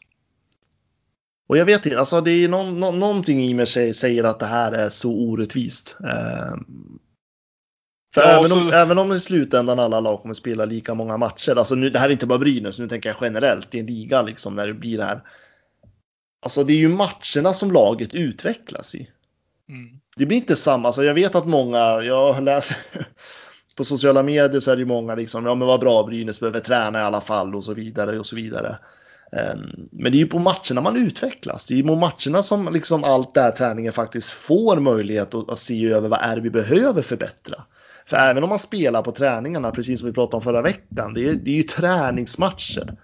[1.47, 4.45] Och jag vet inte, alltså det är någon, någon, någonting i mig säger att det
[4.45, 5.95] här är så orättvist.
[6.03, 6.55] Eh,
[8.13, 11.17] för Ja, även, så- om, även om i slutändan alla lag kommer spela lika många
[11.17, 13.85] matcher, alltså nu, det här är inte bara Brynäs, nu tänker jag generellt i en
[13.85, 15.21] liga liksom när det blir det här.
[16.41, 19.09] Alltså det är ju matcherna som laget utvecklas i.
[19.69, 19.99] Mm.
[20.15, 22.77] Det blir inte samma, alltså jag vet att många, jag läser
[23.77, 26.59] på sociala medier så är det ju många liksom, ja men vad bra Brynäs behöver
[26.59, 28.77] träna i alla fall och så vidare och så vidare.
[29.31, 31.65] Ehm, men det är ju på matcherna man utvecklas.
[31.65, 35.49] Det är ju på matcherna som liksom allt det här träningen faktiskt får möjlighet att,
[35.49, 37.63] att se över vad är det vi behöver förbättra.
[38.05, 41.29] För även om man spelar på träningarna, precis som vi pratade om förra veckan, det
[41.29, 42.95] är, det är ju träningsmatcher.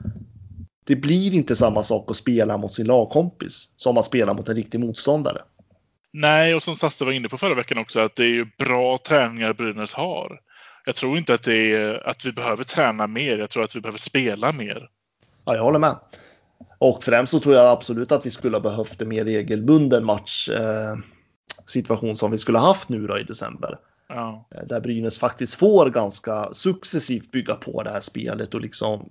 [0.86, 4.56] Det blir inte samma sak att spela mot sin lagkompis som att spela mot en
[4.56, 5.42] riktig motståndare.
[6.14, 8.98] Nej, och som Sasse var inne på förra veckan också, att det är ju bra
[8.98, 10.40] träningar Brynäs har.
[10.86, 13.38] Jag tror inte att, det är, att vi behöver träna mer.
[13.38, 14.90] Jag tror att vi behöver spela mer.
[15.46, 15.96] Ja, jag håller med.
[16.78, 20.50] Och främst så tror jag absolut att vi skulle ha behövt en mer regelbunden match
[20.50, 20.96] eh,
[22.16, 23.78] som vi skulle ha haft nu då i december.
[24.08, 24.48] Ja.
[24.56, 29.10] Eh, Där Brynäs faktiskt får ganska successivt bygga på det här spelet och liksom.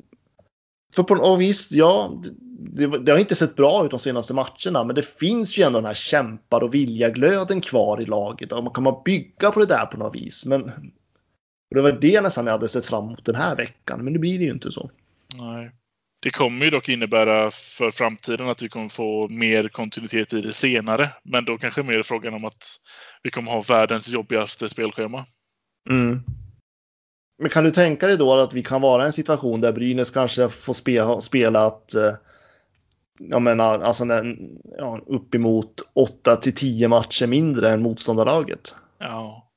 [0.94, 2.22] För på och visst, ja,
[2.58, 5.78] det, det har inte sett bra ut de senaste matcherna, men det finns ju ändå
[5.78, 8.52] den här kämpar och viljaglöden kvar i laget.
[8.52, 10.72] Och man kan man bygga på det där på något vis, men.
[11.74, 14.38] Det var det nästan jag hade sett fram emot den här veckan, men nu blir
[14.38, 14.90] det ju inte så.
[15.34, 15.70] Nej.
[16.22, 20.52] Det kommer ju dock innebära för framtiden att vi kommer få mer kontinuitet i det
[20.52, 21.08] senare.
[21.22, 22.66] Men då kanske mer frågan om att
[23.22, 25.26] vi kommer ha världens jobbigaste spelschema.
[25.90, 26.20] Mm.
[27.40, 30.10] Men kan du tänka dig då att vi kan vara i en situation där Brynäs
[30.10, 32.14] kanske får spela, spela att eh,
[33.18, 34.36] jag menar, alltså när,
[34.78, 38.74] ja, uppemot 8 till 10 matcher mindre än motståndarlaget?
[38.98, 39.50] Ja.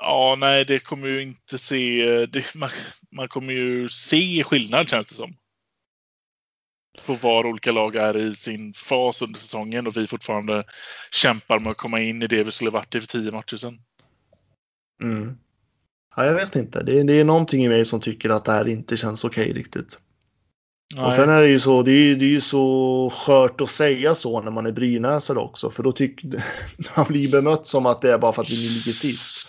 [0.00, 2.26] Ja, nej, det kommer ju inte se...
[2.26, 2.70] Det, man,
[3.10, 5.36] man kommer ju se skillnad känns det som.
[7.06, 10.64] På var olika lag är i sin fas under säsongen och vi fortfarande
[11.10, 13.80] kämpar med att komma in i det vi skulle varit i för tio matcher sedan.
[15.02, 15.38] Mm.
[16.16, 16.82] Ja, jag vet inte.
[16.82, 19.98] Det, det är någonting i mig som tycker att det här inte känns okej riktigt.
[20.96, 21.12] Och Nej.
[21.12, 24.40] sen är det ju så, det är, det är ju så skört att säga så
[24.40, 26.44] när man är brynäsare också, för då tycker
[26.96, 29.46] man blir bemött som att det är bara för att vi ligger sist.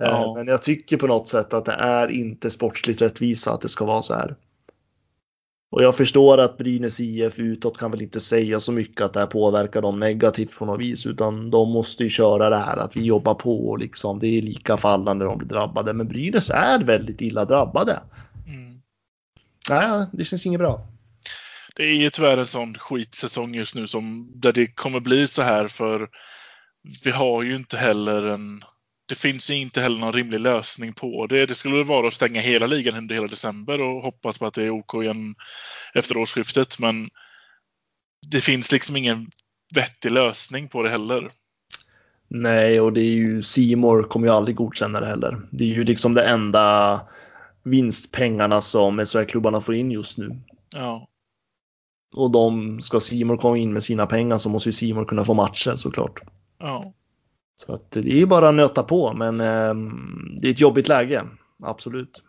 [0.00, 0.34] Eh, Ja.
[0.36, 3.84] Men jag tycker på något sätt att det är inte sportsligt rättvisa att det ska
[3.84, 4.36] vara så här.
[5.70, 9.20] Och jag förstår att Brynäs IF utåt kan väl inte säga så mycket att det
[9.20, 12.96] här påverkar dem negativt på något vis, utan de måste ju köra det här att
[12.96, 15.92] vi jobbar på och liksom det är lika fallande när de blir drabbade.
[15.92, 18.00] Men Brynäs är väldigt illa drabbade.
[18.46, 18.80] Mm.
[19.70, 20.86] Nej, det känns inget bra.
[21.76, 25.42] Det är ju tyvärr en sån skitsäsong just nu som där det kommer bli så
[25.42, 26.08] här för
[27.04, 28.64] vi har ju inte heller en
[29.10, 31.46] det finns ju inte heller någon rimlig lösning på det.
[31.46, 34.64] Det skulle vara att stänga hela ligan under hela december och hoppas på att det
[34.64, 35.34] är OK igen
[35.94, 36.78] efter årsskiftet.
[36.78, 37.10] Men
[38.26, 39.30] det finns liksom ingen
[39.74, 41.30] vettig lösning på det heller.
[42.28, 45.40] Nej, och det är ju Simor kommer ju aldrig godkänna det heller.
[45.50, 47.00] Det är ju liksom det enda
[47.62, 50.40] vinstpengarna som SHL-klubbarna får in just nu.
[50.74, 51.08] Ja,
[52.14, 55.34] Och de, ska Simor komma in med sina pengar så måste ju Simor kunna få
[55.34, 56.20] matcher såklart.
[56.58, 56.92] ja.
[57.60, 61.26] Så att det är bara att nöta på, men ehm, det är ett jobbigt läge.
[61.62, 62.22] Absolut.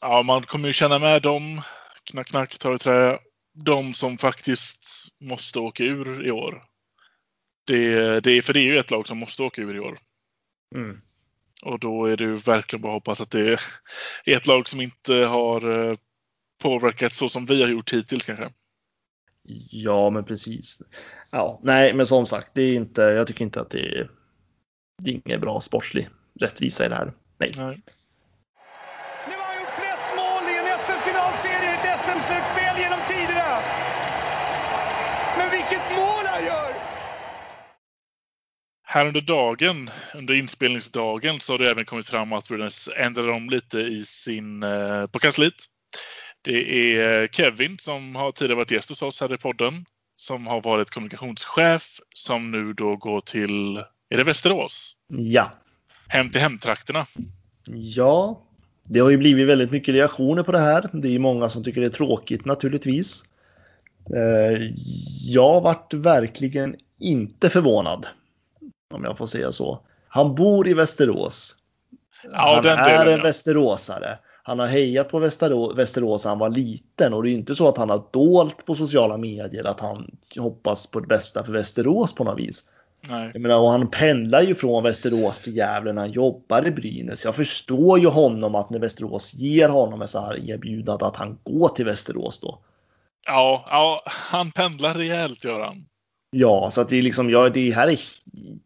[0.00, 1.60] ja man kommer ju känna med dem,
[2.04, 3.18] knack knack, ta i trä,
[3.52, 6.62] de som faktiskt måste åka ur i år.
[7.64, 9.98] Det, det, för det är ju ett lag som måste åka ur i år.
[10.74, 11.00] Mm.
[11.62, 13.52] Och då är det ju verkligen bara att hoppas att det
[14.24, 15.96] är ett lag som inte har eh,
[16.62, 18.52] påverkat så som vi har gjort hittills kanske.
[19.70, 20.82] Ja, men precis.
[21.30, 24.10] Ja, nej, men som sagt, det är inte, jag tycker inte att det är,
[25.02, 26.08] det är ingen bra sportslig
[26.40, 27.12] rättvisa i det här.
[27.38, 27.52] Nej.
[27.56, 27.82] Nej.
[29.28, 33.58] Nu har han gjort flest mål i en SM-finalserie i ett SM-slutspel genom tiderna.
[35.38, 36.72] Men vilket mål han gör!
[38.84, 43.50] Här under dagen, under inspelningsdagen, så har det även kommit fram att Brynäs ändrade om
[43.50, 45.54] lite i sin, eh, på kansliet.
[46.42, 49.84] Det är Kevin som har tidigare varit gäst hos oss här i podden.
[50.16, 54.96] Som har varit kommunikationschef som nu då går till, är det Västerås?
[55.08, 55.50] Ja.
[56.08, 57.06] Hem till hemtrakterna.
[57.66, 58.40] Ja,
[58.84, 60.90] det har ju blivit väldigt mycket reaktioner på det här.
[60.92, 63.24] Det är ju många som tycker det är tråkigt naturligtvis.
[64.14, 64.70] Eh,
[65.28, 68.06] Jag vart verkligen inte förvånad.
[68.94, 69.80] om jag får säga så.
[70.08, 71.56] Han bor i Västerås.
[72.32, 73.24] Ja, han den är delen, en ja.
[73.24, 74.18] västeråsare.
[74.42, 77.78] Han har hejat på Västerås, Västerås han var liten och det är inte så att
[77.78, 82.24] han har dolt på sociala medier att han hoppas på det bästa för Västerås på
[82.24, 82.64] något vis.
[83.08, 83.30] Nej.
[83.32, 87.24] Jag menar, och han pendlar ju från Västerås till Gävle när han jobbar i Brynäs.
[87.24, 91.38] Jag förstår ju honom att när Västerås ger honom ett så här erbjudande att han
[91.42, 92.58] går till Västerås då.
[93.26, 95.86] Ja, ja, han pendlar rejält gör han.
[96.30, 97.98] Ja, så att det är liksom, ja, det här är,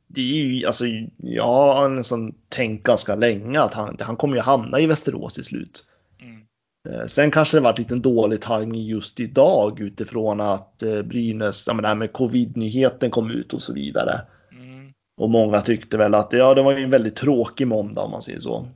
[0.06, 0.84] det är ju, alltså,
[1.16, 5.44] jag har nästan tänkt ganska länge att han, han kommer ju hamna i Västerås till
[5.44, 5.84] slut.
[6.20, 6.45] Mm.
[6.90, 11.74] Eh, Sen kanske det varit lite dålig timing just idag utifrån att eh, Brynäs, ja
[11.74, 14.20] men det här med covid-nyheten kom ut och så vidare.
[14.52, 14.92] Mm.
[15.20, 18.40] Och många tyckte väl att ja, det var en väldigt tråkig måndag om man säger
[18.40, 18.68] så.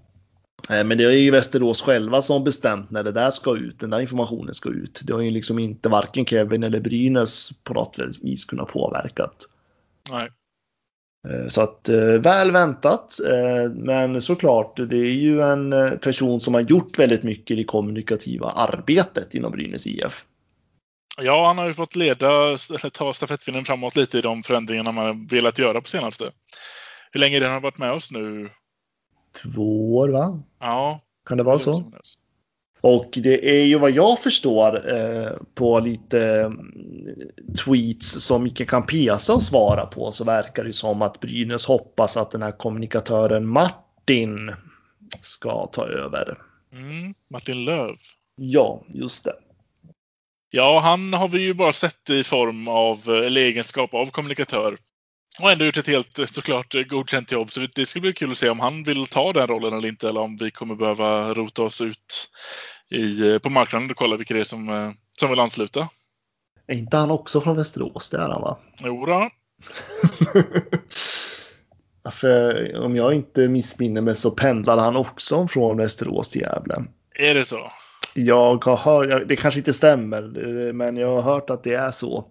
[0.70, 3.90] Eh, Men det är ju Västerås själva som bestämt när det där ska ut, den
[3.90, 5.01] där informationen ska ut.
[5.05, 9.46] Det har ju liksom inte varken Kevin eller Brynäs på något vis kunnat påverkat.
[10.11, 10.29] Nej.
[11.28, 16.54] Eh, Så att eh, väl väntat, eh, men såklart, det är ju en person som
[16.54, 20.24] har gjort väldigt mycket i det kommunikativa arbetet inom Brynäs IF.
[21.22, 22.56] Ja, han har ju fått leda,
[22.92, 26.33] ta stafettpinnen framåt lite i de förändringarna man har velat göra på senaste.
[27.12, 28.50] Hur länge det han har varit med oss nu?
[29.42, 30.42] Två år va?
[30.61, 31.00] Ja.
[31.28, 31.92] Kan det vara så?
[32.81, 36.73] Och det är ju vad jag förstår eh, på lite mm,
[37.64, 42.43] tweets som Micke Campesa svarat på så verkar det som att Brynäs hoppas att den
[42.43, 44.55] här kommunikatören Martin
[45.21, 46.38] ska ta över.
[46.73, 47.14] Mm.
[47.31, 47.97] Martin Löv.
[48.37, 49.35] Ja, just det.
[50.51, 54.77] Ja, han har vi ju bara sett i form av, eller egenskap av kommunikatör.
[55.40, 57.50] Och ändå gjort ett helt såklart godkänt jobb.
[57.50, 60.09] Så det ska bli kul att se om han vill ta den rollen eller inte.
[60.09, 62.29] Eller om vi kommer behöva rota oss ut
[62.90, 65.88] i, på marknaden och kolla vilka det är som, eh, som vill ansluta.
[66.66, 68.11] Är inte han också från Västerås?
[68.11, 68.59] Det är han va?
[68.85, 69.31] Jo då.
[72.03, 76.85] Ja, För om jag inte missminner mig så pendlade han också från Västerås till Gävle.
[77.14, 77.72] Är det så?
[78.14, 80.22] Jag har hört, det kanske inte stämmer,
[80.68, 82.24] eh, men jag har hört att det är så.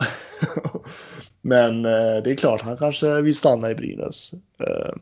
[1.48, 4.32] men eh, det är klart, han kanske vill stanna i Brynäs.
[4.60, 4.94] Eh,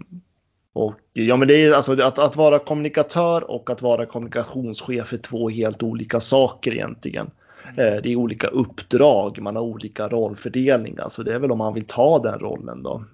[0.73, 5.17] Och ja, men det är alltså att, att vara kommunikatör och att vara kommunikationschef är
[5.17, 7.31] två helt olika saker egentligen.
[7.77, 10.99] Eh, Det är olika uppdrag, man har olika rollfördelning.
[10.99, 13.05] Alltså det är väl om man vill ta den rollen då.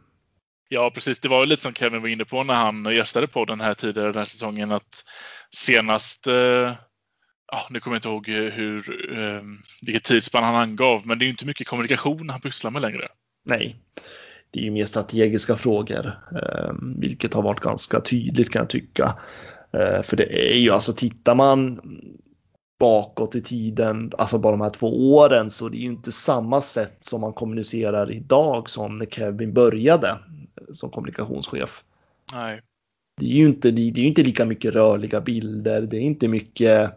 [0.68, 1.20] Ja, precis.
[1.20, 3.74] Det var ju lite som Kevin var inne på när han gästade på den här
[3.74, 5.04] tidigare den här säsongen att
[5.50, 6.72] senast eh,
[7.52, 8.78] Ja, nu kommer jag inte ihåg hur,
[9.18, 9.42] eh,
[9.82, 13.08] vilket tidsspann han angav, men det är ju inte mycket kommunikation han pysslar med längre.
[13.44, 13.76] Nej,
[14.50, 19.18] det är ju mer strategiska frågor, eh, vilket har varit ganska tydligt kan jag tycka.
[19.72, 21.80] Eh, för det är ju alltså, tittar man
[22.80, 26.60] bakåt i tiden, alltså bara de här två åren, så det är ju inte samma
[26.60, 30.18] sätt som man kommunicerar idag som när Kevin började
[30.72, 31.84] som kommunikationschef.
[32.34, 32.60] Nej.
[33.20, 36.90] Det är ju inte, det är inte lika mycket rörliga bilder, det är inte mycket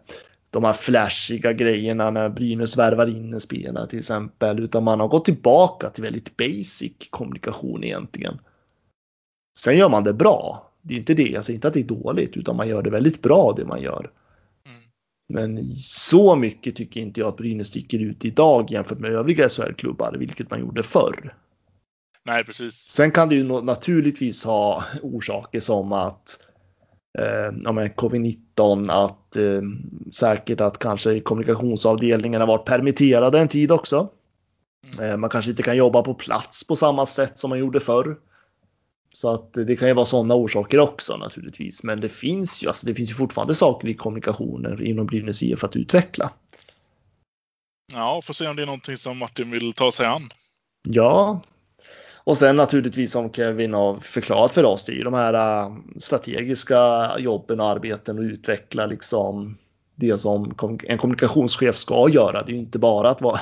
[0.56, 5.08] de här flashiga grejerna när Brynäs värvar in en spelare till exempel, utan man har
[5.08, 8.38] gått tillbaka till väldigt basic kommunikation egentligen.
[9.58, 10.70] Sen gör man det bra.
[10.82, 12.90] Det är inte det, jag säger inte att det är dåligt, utan man gör det
[12.90, 14.10] väldigt bra det man gör.
[14.66, 14.82] Mm.
[15.28, 20.16] Men så mycket tycker inte jag att Brynäs sticker ut idag jämfört med övriga SHL-klubbar,
[20.18, 21.34] vilket man gjorde förr.
[22.24, 22.74] Nej, precis.
[22.74, 26.38] Sen kan det ju naturligtvis ha orsaker som att
[27.18, 29.62] eh, ja, men covid-19, att eh,
[30.12, 34.08] säkert att kanske kommunikationsavdelningen har varit permitterade en tid också.
[35.00, 38.16] Eh, man kanske inte kan jobba på plats på samma sätt som man gjorde förr.
[39.14, 41.82] Så att det kan ju vara sådana orsaker också naturligtvis.
[41.82, 45.64] Men det finns ju, alltså det finns ju fortfarande saker i kommunikationen inom Brynäs IF
[45.64, 46.30] att utveckla.
[47.92, 50.30] Ja, får se om det är någonting som Martin vill ta sig an.
[50.88, 51.40] Ja,
[52.26, 55.76] och sen naturligtvis som Kevin har förklarat för oss, det är ju de här äh,
[55.98, 59.58] strategiska jobben och arbeten och utveckla liksom
[59.94, 62.42] det som en kommunikationschef ska göra.
[62.42, 63.40] Det är ju inte bara att vara,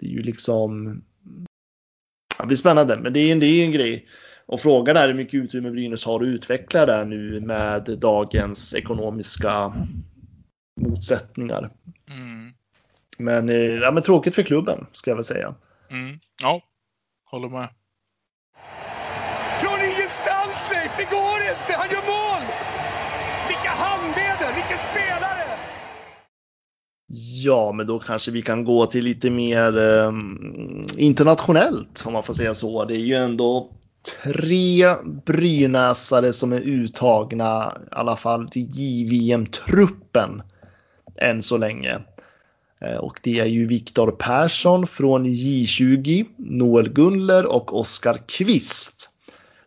[0.00, 1.00] det är ju liksom,
[2.38, 4.08] det blir spännande, men det är, det är en grej.
[4.46, 9.74] Och frågan är hur mycket utrymme Brynäs har att utveckla där nu med dagens ekonomiska
[10.80, 11.70] motsättningar.
[12.10, 12.52] Mm.
[13.18, 15.54] Men, eh, ja, men tråkigt för klubben ska jag väl säga.
[15.90, 16.18] Mm.
[16.42, 16.62] Ja,
[17.24, 17.68] håller med.
[19.60, 21.72] Från ingenstans Leif, det går inte!
[21.78, 22.42] Han gör mål!
[23.48, 25.44] Vilka handleder, vilken spelare!
[27.44, 30.12] Ja, men då kanske vi kan gå till lite mer eh,
[30.96, 32.84] internationellt om man får säga så.
[32.84, 33.70] Det är ju ändå
[34.24, 34.94] tre
[35.26, 40.42] brynäsare som är uttagna i alla fall till JVM-truppen
[41.16, 41.98] än så länge.
[42.80, 49.03] Eh, och det är ju Viktor Persson från J20, Noel Gunler och Oskar Kvist.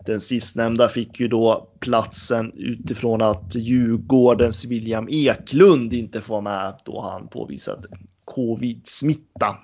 [0.08, 7.02] Den sistnämnda fick ju då platsen utifrån att Djurgårdens William Eklund inte får med då
[7.02, 7.86] han påvisat
[8.26, 9.58] covid-smitta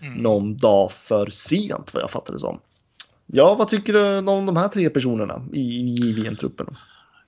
[0.00, 0.14] mm.
[0.14, 2.60] någon dag för sent vad jag fattar det som.
[3.26, 6.76] Ja, vad tycker du om de här tre personerna i JVM-truppen?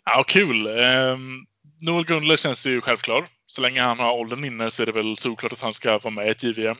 [0.04, 0.66] Ja, kul.
[0.66, 1.46] Um,
[1.80, 3.26] Noel Gunler känns ju självklar.
[3.46, 6.14] Så länge han har åldern inne så är det väl såklart att han ska vara
[6.14, 6.76] med i ett JVM.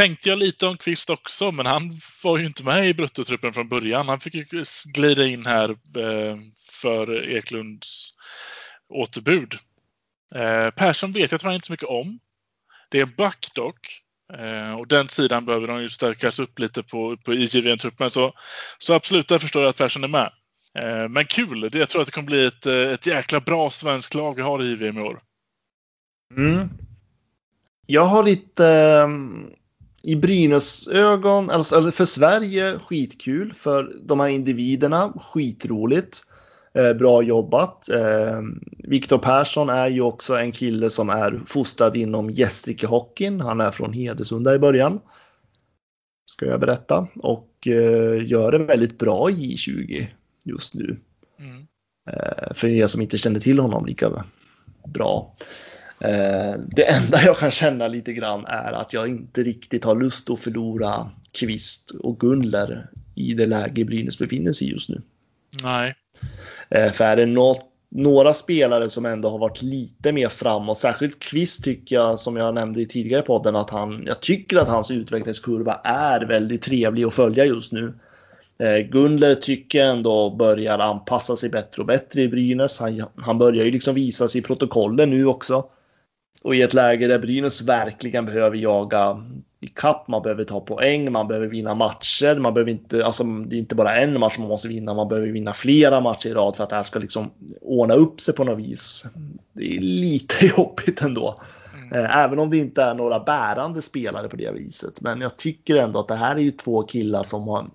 [0.00, 1.92] Tänkte jag lite om Kvist också, men han
[2.24, 4.08] var ju inte med i bruttotruppen från början.
[4.08, 6.36] Han fick ju glida in här eh,
[6.80, 8.10] för Eklunds
[8.88, 9.54] återbud.
[10.34, 12.18] Eh, Persson vet jag tror inte så mycket om.
[12.90, 14.02] Det är en back dock.
[14.38, 18.10] Eh, och den sidan behöver de ju stärkas upp lite på, på IGVN-truppen.
[18.10, 18.34] Så,
[18.78, 20.32] så absolut, där förstår jag att Persson är med.
[21.10, 21.70] Men kul!
[21.72, 24.70] Jag tror att det kommer bli ett, ett jäkla bra svenskt lag vi har i
[24.70, 25.22] JVM i år.
[26.36, 26.68] Mm.
[27.86, 29.50] Jag har lite ehm,
[30.02, 36.22] i Brynäs ögon, alltså för Sverige skitkul, för de här individerna skitroligt.
[36.74, 37.88] Eh, bra jobbat.
[37.88, 38.40] Eh,
[38.78, 43.40] Viktor Persson är ju också en kille som är fostrad inom Gästrikehockeyn.
[43.40, 45.00] Han är från Hedesunda i början.
[46.30, 47.08] Ska jag berätta.
[47.16, 50.06] Och eh, gör det väldigt bra i J20
[50.44, 51.00] just nu.
[51.38, 51.66] Mm.
[52.10, 54.24] Eh, för er som inte känner till honom lika
[54.86, 55.36] bra.
[56.00, 60.30] Eh, det enda jag kan känna lite grann är att jag inte riktigt har lust
[60.30, 65.02] att förlora Kvist och Gunler i det läge Brynäs befinner sig i just nu.
[65.62, 65.94] Nej.
[66.70, 71.20] Eh, för är det något, några spelare som ändå har varit lite mer framåt, särskilt
[71.20, 74.90] Kvist tycker jag, som jag nämnde i tidigare podden, att han, jag tycker att hans
[74.90, 77.94] utvecklingskurva är väldigt trevlig att följa just nu.
[78.58, 82.80] Eh, Gunler tycker jag ändå börjar anpassa sig bättre och bättre i Brynäs.
[82.80, 85.64] Han, han börjar ju liksom visa sig i protokollen nu också.
[86.44, 89.24] Och i ett läge där Brynäs verkligen behöver jaga
[89.60, 93.56] i kapp, man behöver ta poäng, man behöver vinna matcher, man behöver inte, alltså det
[93.56, 96.56] är inte bara en match man måste vinna, man behöver vinna flera matcher i rad
[96.56, 99.04] för att det här ska liksom ordna upp sig på något vis.
[99.52, 101.40] Det är lite jobbigt ändå.
[101.74, 101.92] Mm.
[101.92, 105.00] Eh, även om det inte är några bärande spelare på det viset.
[105.00, 107.66] Men jag tycker ändå att det här är ju två killar som har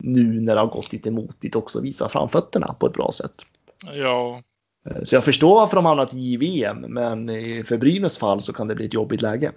[0.00, 3.34] nu när det har gått lite motigt också visat framfötterna på ett bra sätt.
[3.94, 4.42] Ja,
[4.86, 7.26] Eh, så jag förstår varför de hamnat i JVM, men
[7.64, 9.52] för Brynäs fall så kan det bli ett jobbigt läge.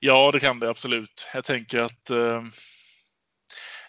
[0.00, 1.28] Ja, det kan det absolut.
[1.34, 2.42] Jag tänker att eh,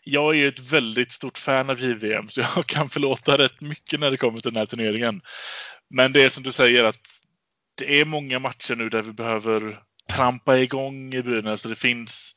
[0.04, 4.12] jag är ett väldigt stort fan av JVM, så jag kan förlåta rätt mycket när
[4.12, 5.22] det kommer till den här turneringen.
[5.90, 7.08] Men det är som du säger att
[7.76, 11.64] det är många matcher nu där vi behöver trampa igång i Brynäs.
[11.64, 12.36] Det finns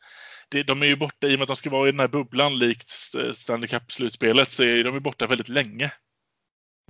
[0.49, 2.09] det, de är ju borta, i och med att de ska vara i den här
[2.09, 2.91] bubblan likt
[3.35, 5.91] Stanley Cup-slutspelet, så är de borta väldigt länge.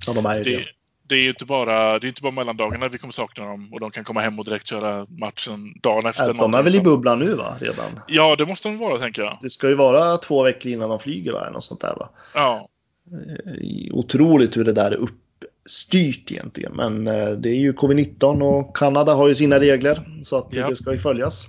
[0.07, 0.65] Ja, de är det,
[1.09, 3.81] det är ju inte bara, det är inte bara mellandagarna vi kommer sakna dem och
[3.81, 6.35] de kan komma hem och direkt köra matchen dagen efter.
[6.35, 8.01] de är väl i bubblan nu va, redan?
[8.09, 9.39] Ja, det måste de vara tänker jag.
[9.43, 12.09] Det ska ju vara två veckor innan de flyger va, något sånt där va?
[12.35, 12.69] Ja.
[13.13, 18.77] Eh, otroligt hur det där är uppstyrt egentligen, men eh, det är ju covid-19 och
[18.77, 20.69] Kanada har ju sina regler så att ja.
[20.69, 21.47] det ska ju följas.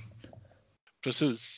[1.04, 1.57] Precis.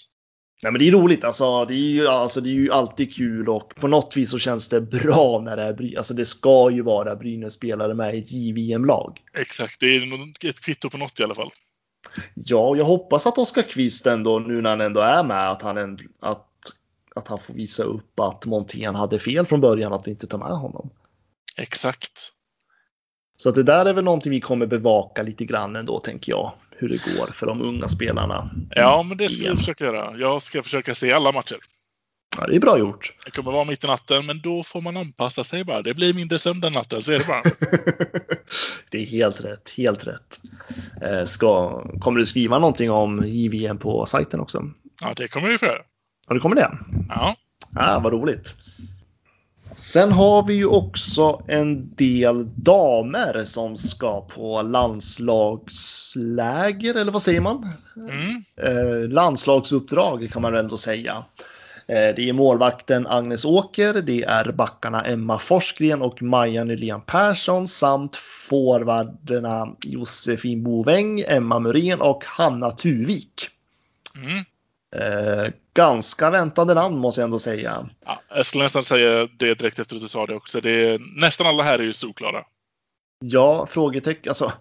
[0.63, 1.24] Nej, men det är roligt.
[1.24, 4.39] Alltså, det, är ju, alltså, det är ju alltid kul och på något vis så
[4.39, 8.32] känns det bra när det är Alltså, det ska ju vara Brynäs-spelare med i ett
[8.32, 9.19] JVM-lag.
[9.34, 11.52] Exakt, det är ett kvitto på något i alla fall.
[12.34, 15.78] Ja, jag hoppas att Oskar Kvist ändå, nu när han ändå är med, att han,
[15.78, 16.48] ändå, att,
[17.15, 20.58] att han får visa upp att Montén hade fel från början, att inte ta med
[20.58, 20.89] honom.
[21.58, 22.34] Exakt.
[23.41, 26.52] Så att det där är väl någonting vi kommer bevaka lite grann ändå, tänker jag
[26.71, 28.49] hur det går för de unga spelarna.
[28.75, 30.17] Ja, men det ska vi försöka göra.
[30.17, 31.58] Jag ska försöka se alla matcher.
[32.38, 33.13] Ja, det är bra gjort.
[33.25, 35.82] Det kommer vara mitt i natten, men då får man anpassa sig bara.
[35.82, 37.41] Det blir mindre sömn den natten, så är det bara.
[38.89, 40.41] det är helt rätt, helt rätt.
[41.02, 44.63] Eh, ska, kommer du skriva någonting om JVM på sajten också?
[45.02, 45.81] Ja, det kommer vi få göra.
[46.27, 46.77] Ja, det kommer det?
[47.10, 47.35] Ja.
[47.75, 48.56] Ja, vad roligt.
[49.74, 57.42] Sen har vi ju också en del damer som ska på landslagsläger, eller vad säger
[57.42, 57.70] man?
[57.96, 58.44] Mm.
[58.62, 61.26] Eh, landslagsuppdrag kan man ändå säga.
[61.88, 67.67] Eh, det är målvakten Agnes Åker, det är backarna Emma Forsgren och Maja Nylén Persson
[67.67, 73.50] samt forwarderna Josefin Boväng, Emma Muren och Hanna Tuvik.
[74.15, 74.46] Mm.
[74.96, 77.90] Eh, ganska väntade namn måste jag ändå säga.
[78.06, 80.62] Ja, jag skulle nästan säga det direkt efter att du sa det också.
[80.62, 82.46] Det är, nästan alla här är ju solklara.
[83.25, 84.29] Ja, frågetecken.
[84.29, 84.54] Alltså,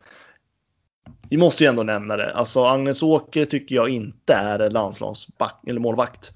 [1.30, 2.34] vi måste ju ändå nämna det.
[2.34, 6.32] Alltså Agnes Åker tycker jag inte är landslagsback eller målvakt.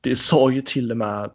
[0.00, 1.30] Det sa ju till och med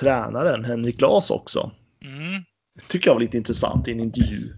[0.00, 1.70] tränaren Henrik Glas också.
[2.04, 2.44] Mm.
[2.74, 4.54] Det tycker jag var lite intressant i en intervju.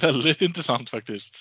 [0.00, 1.34] Väldigt intressant faktiskt.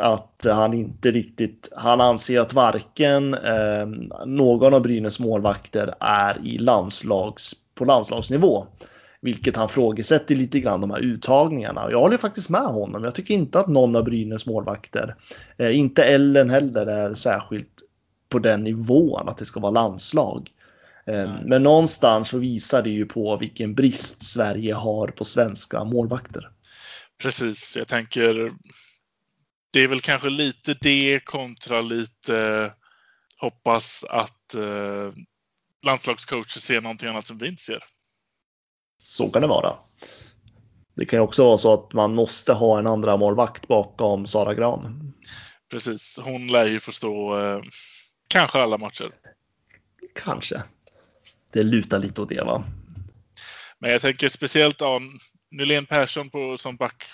[0.00, 3.86] Att han inte riktigt, han anser att varken eh,
[4.26, 8.66] någon av Brynäs målvakter är i landslags, på landslagsnivå.
[9.22, 11.90] Vilket han frågesätter lite grann de här uttagningarna.
[11.90, 13.04] Jag håller faktiskt med honom.
[13.04, 15.14] Jag tycker inte att någon av Brynäs målvakter,
[15.58, 17.82] eh, inte Ellen heller, är särskilt
[18.28, 20.50] på den nivån att det ska vara landslag.
[21.06, 26.50] Eh, men någonstans så visar det ju på vilken brist Sverige har på svenska målvakter.
[27.22, 28.52] Precis, jag tänker
[29.72, 32.72] det är väl kanske lite det kontra lite
[33.38, 35.12] hoppas att eh,
[35.86, 37.84] landslagscoacher ser någonting annat som vi inte ser.
[39.02, 39.74] Så kan det vara.
[40.96, 44.54] Det kan ju också vara så att man måste ha en andra målvakt bakom Sara
[44.54, 45.12] Gran.
[45.70, 47.62] Precis, hon lär ju förstå eh,
[48.28, 49.10] kanske alla matcher.
[50.14, 50.62] Kanske.
[51.52, 52.64] Det lutar lite åt det va.
[53.78, 55.00] Men jag tänker speciellt ja,
[55.50, 57.04] Nylén Persson på, som back,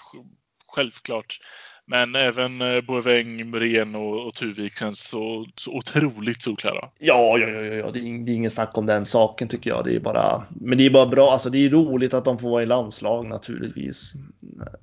[0.66, 1.40] självklart.
[1.89, 6.91] Men även eh, Boiveng, Muren och, och Tuvik känns så, så otroligt solklara.
[6.99, 7.91] Ja, ja, ja, ja.
[7.91, 9.84] Det, är, det är ingen snack om den saken tycker jag.
[9.84, 11.32] Det är bara, men det är bara bra.
[11.32, 14.12] Alltså, det är roligt att de får vara i landslag naturligtvis.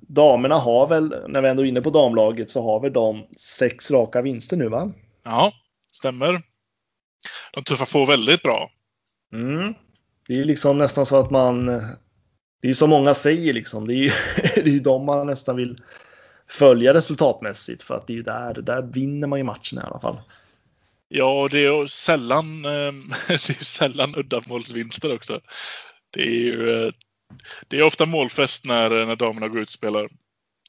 [0.00, 3.90] Damerna har väl, när vi ändå är inne på damlaget, så har väl de sex
[3.90, 4.92] raka vinster nu va?
[5.24, 5.52] Ja,
[5.92, 6.42] stämmer.
[7.52, 8.70] De tuffar på väldigt bra.
[9.32, 9.74] Mm.
[10.28, 11.66] Det är liksom nästan så att man,
[12.62, 14.10] det är som många säger liksom, det är ju
[14.54, 15.76] det är de man nästan vill
[16.48, 20.00] följa resultatmässigt för att det är ju där, där vinner man ju matchen i alla
[20.00, 20.20] fall.
[21.08, 22.62] Ja, det är sällan,
[23.28, 25.40] det är sällan uddamålsvinster också.
[26.10, 26.92] Det är ju
[27.68, 30.08] det är ofta målfest när, när damerna går ut och spelar.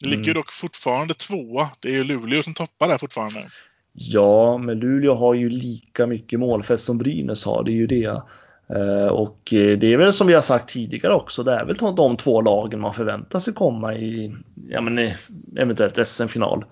[0.01, 0.33] Det ligger mm.
[0.33, 1.69] dock fortfarande tvåa.
[1.79, 3.47] Det är ju Luleå som toppar där fortfarande.
[3.93, 7.63] Ja, men Luleå har ju lika mycket målfest som Brynäs har.
[7.63, 8.21] Det är ju det.
[8.69, 11.95] Eh, och eh, det är väl som vi har sagt tidigare också, det är väl
[11.95, 14.35] de två lagen man förväntar sig komma i
[14.69, 15.09] ja, men
[15.57, 16.65] eventuellt SM-final.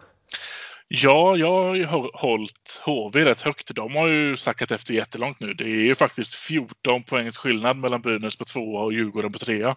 [0.87, 3.75] Ja, jag har ju hållit HV rätt högt.
[3.75, 5.53] De har ju sackat efter jättelångt nu.
[5.53, 9.75] Det är ju faktiskt 14 poängs skillnad mellan Brynäs på tvåa och Djurgården på trea.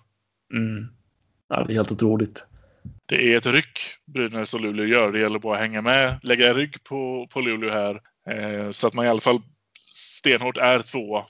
[0.53, 0.87] Mm.
[1.49, 2.47] Ja, det är helt otroligt.
[3.07, 5.13] Det är ett ryck Brynäs och Luleå gör.
[5.13, 8.01] Det gäller bara att hänga med, lägga rygg på, på Luleå här.
[8.31, 9.43] Eh, så att man i alla fall
[9.93, 11.25] stenhårt är tvåa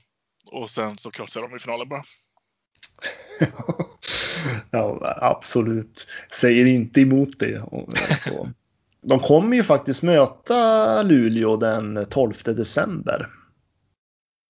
[0.50, 2.02] och sen så krossar de i finalen bara.
[4.70, 6.06] ja, absolut.
[6.32, 7.62] Säger inte emot det.
[8.10, 8.52] Alltså.
[9.02, 13.28] De kommer ju faktiskt möta Luleå den 12 december.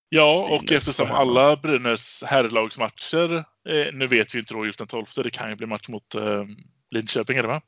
[0.09, 3.35] Ja, och eftersom alla Brynäs herrlagsmatcher,
[3.69, 6.15] eh, nu vet vi inte då just den 12, det kan ju bli match mot
[6.15, 6.43] eh,
[6.91, 7.61] Linköping, det va?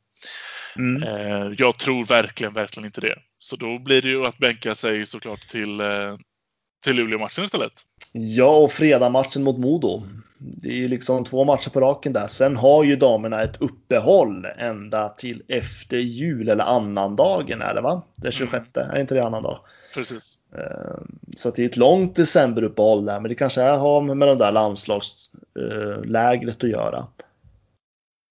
[0.76, 1.04] Mm.
[1.04, 3.16] Eh, jag tror verkligen, verkligen inte det.
[3.40, 6.18] Så då blir det ju att bänka sig såklart till, eh,
[6.84, 7.74] till Luleå-matchen istället.
[8.12, 10.04] Ja, och fredag-matchen mot Modo.
[10.38, 12.28] Det är ju liksom två matcher på raken där.
[12.28, 18.02] Sen har ju damerna ett uppehåll ända till efter jul eller annandagen är det va?
[18.16, 18.90] Den 26, mm.
[18.90, 19.60] är inte det annandag?
[19.94, 20.38] Precis.
[20.54, 24.52] Ehm, så det är ett långt decemberuppehåll där, men det kanske har med de där
[24.52, 27.08] landslagslägret att göra.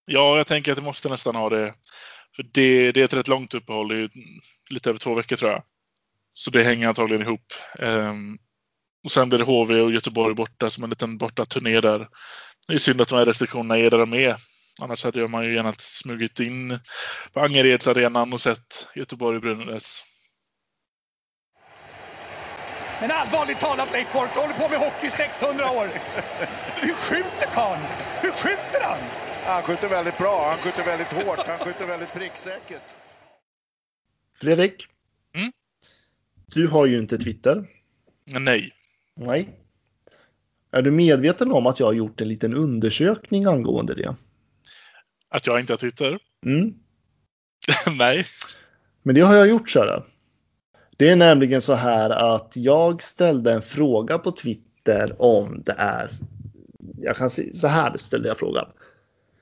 [0.07, 1.75] Ja, jag tänker att det måste nästan ha det.
[2.37, 4.11] För det, det är ett rätt långt uppehåll, det är
[4.71, 5.63] lite över två veckor tror jag.
[6.33, 7.53] Så det hänger antagligen ihop.
[9.05, 12.09] Och sen blir det HV och Göteborg borta som en liten borta turné där.
[12.69, 14.37] Det är synd att de här restriktionerna är där de är.
[14.81, 16.79] Annars hade man ju gärna smugit in
[17.33, 20.05] på Angeredsarenan och sett Göteborg-Brynäs.
[23.01, 25.89] Men allvarligt talat Leif Boork, du håller på med hockey i 600 år.
[26.77, 27.83] Hur skjuter karln?
[28.23, 28.99] Hur skjuter han?
[29.47, 32.83] Han skjuter väldigt bra, han skjuter väldigt hårt, han skjuter väldigt pricksäkert.
[34.41, 34.87] Fredrik?
[35.35, 35.53] Mm?
[36.47, 37.65] Du har ju inte Twitter.
[38.25, 38.71] Nej.
[39.19, 39.49] Nej.
[40.71, 44.17] Är du medveten om att jag har gjort en liten undersökning angående det?
[45.29, 46.19] Att jag inte har Twitter?
[46.47, 46.75] Mm.
[47.99, 48.27] Nej.
[49.03, 50.03] Men det har jag gjort, Sara.
[50.97, 56.09] Det är nämligen så här att jag ställde en fråga på Twitter om det är...
[57.01, 58.67] Jag kan säga så här ställde jag frågan.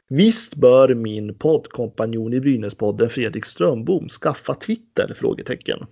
[0.08, 5.14] Visst bör min poddkompanjon i Brynäspodden Fredrik Strömbom skaffa Twitter?
[5.16, 5.86] Frågetecken.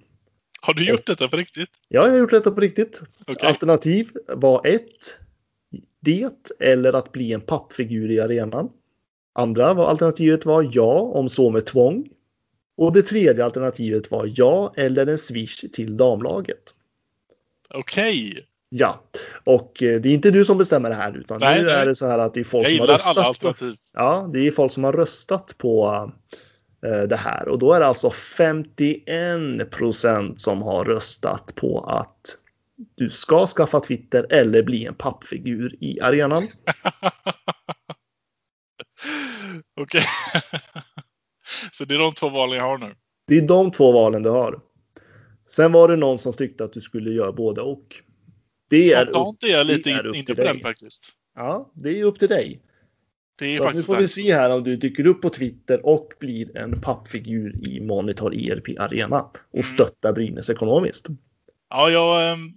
[0.67, 1.69] Har du gjort detta på riktigt?
[1.89, 3.03] Ja, jag har gjort detta på riktigt.
[3.27, 3.49] Okay.
[3.49, 5.19] Alternativ var ett,
[6.01, 8.71] det eller att bli en pappfigur i arenan.
[9.35, 12.09] Andra var, alternativet var ja, om så med tvång.
[12.77, 16.75] Och det tredje alternativet var ja eller en swish till damlaget.
[17.75, 18.31] Okej.
[18.31, 18.43] Okay.
[18.69, 19.03] Ja,
[19.45, 21.75] och eh, det är inte du som bestämmer det här utan nej, nu nej.
[21.75, 23.17] är det så här att det är folk som har röstat.
[23.17, 23.73] Alla alternativ.
[23.73, 26.11] På, ja, det är folk som har röstat på Eh,
[26.85, 32.39] det här och då är det alltså 51 procent som har röstat på att
[32.95, 36.43] du ska skaffa Twitter eller bli en pappfigur i arenan.
[39.81, 40.05] Okej.
[41.73, 42.95] Så det är de två valen jag har nu?
[43.27, 44.61] Det är de två valen du har.
[45.47, 47.87] Sen var det någon som tyckte att du skulle göra både och.
[48.71, 51.09] Det är Spontant är jag lite inne på den faktiskt.
[51.35, 52.63] Ja, det är upp till dig.
[53.39, 56.81] Så nu får vi se här om du dyker upp på Twitter och blir en
[56.81, 59.65] pappfigur i Monitor ERP Arena och mm.
[59.65, 61.07] stöttar Brynäs ekonomiskt.
[61.71, 62.33] Ja, jag...
[62.33, 62.55] Ähm...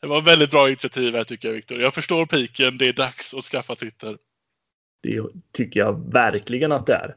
[0.00, 1.80] det var väldigt bra initiativ här tycker jag Viktor.
[1.80, 2.78] Jag förstår piken.
[2.78, 4.16] Det är dags att skaffa Twitter.
[5.02, 5.22] Det
[5.52, 7.16] tycker jag verkligen att det är.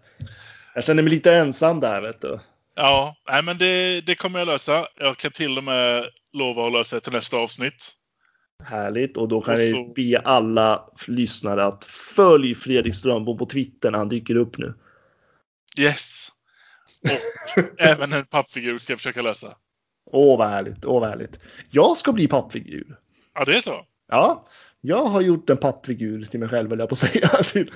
[0.75, 2.39] Jag känner mig lite ensam där vet du.
[2.75, 4.88] Ja, nej, men det, det kommer jag lösa.
[4.95, 7.93] Jag kan till och med lova att lösa det till nästa avsnitt.
[8.66, 9.66] Härligt och då kan och så...
[9.66, 14.74] jag be alla lyssnare att följ Fredrik Strömbom på Twitter när han dyker upp nu.
[15.80, 16.30] Yes.
[17.03, 19.55] Och även en pappfigur ska jag försöka lösa.
[20.05, 20.86] Åh, vad härligt.
[20.86, 21.39] Åh, vad härligt.
[21.72, 22.97] Jag ska bli pappfigur.
[23.34, 23.86] Ja, det är så?
[24.07, 24.47] Ja,
[24.82, 27.28] jag har gjort en pappfigur till mig själv, vill jag på säga.
[27.51, 27.72] Till,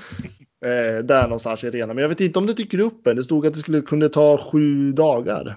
[0.66, 1.96] eh, där någonstans i arenan.
[1.96, 3.16] Men jag vet inte om det dyker upp än.
[3.16, 5.56] Det stod att det skulle kunna ta sju dagar.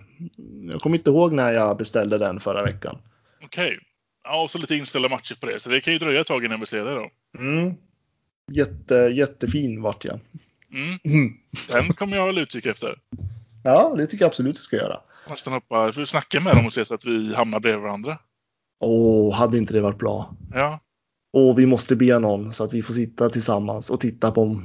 [0.72, 2.98] Jag kommer inte ihåg när jag beställde den förra veckan.
[3.44, 3.66] Okej.
[3.66, 3.78] Okay.
[4.24, 5.60] Ja, och så lite inställda matcher på det.
[5.60, 7.10] Så det kan ju dröja ett tag innan vi ser det då.
[7.38, 7.74] Mm.
[8.52, 10.20] Jätte, jättefin vart jag.
[10.72, 10.98] Mm.
[11.04, 11.32] Mm.
[11.68, 12.98] Den kommer jag väl utkika efter.
[13.64, 15.00] Ja, det tycker jag absolut du ska göra.
[15.28, 18.18] Nästan hoppa, får snacka med dem och se så att vi hamnar bredvid varandra.
[18.80, 20.34] Åh, hade inte det varit bra?
[20.54, 20.80] Ja.
[21.32, 24.62] Och vi måste be någon så att vi får sitta tillsammans och titta på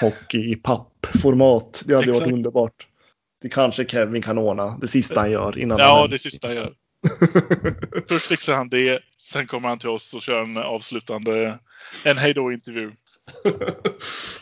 [0.00, 1.82] hockey i pappformat.
[1.86, 2.24] Det hade Exakt.
[2.24, 2.86] varit underbart.
[3.42, 6.72] Det kanske Kevin kan ordna det sista han gör innan Ja, det sista han gör.
[8.08, 11.58] Först fixar han det, sen kommer han till oss och kör en avslutande,
[12.04, 12.92] en hejdå-intervju.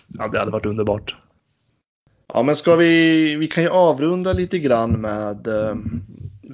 [0.07, 1.17] ja, det hade varit underbart.
[2.29, 5.77] Ja, men ska vi, vi kan ju avrunda lite grann med, eh,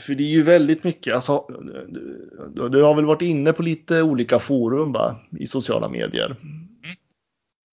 [0.01, 1.47] för det är ju väldigt mycket, alltså,
[2.71, 6.37] du har väl varit inne på lite olika forum va, i sociala medier.
[6.43, 6.69] Mm.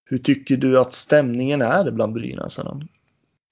[0.06, 2.82] Hur tycker du att stämningen är bland brynäsarna?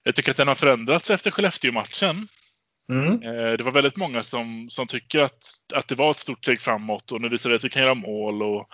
[0.02, 2.28] Jag tycker att den har förändrats efter Skellefteå-matchen.
[2.92, 3.22] Mm.
[3.22, 6.60] Eh, det var väldigt många som, som tycker att, att det var ett stort steg
[6.60, 8.68] framåt och nu visar det att vi kan göra mål och,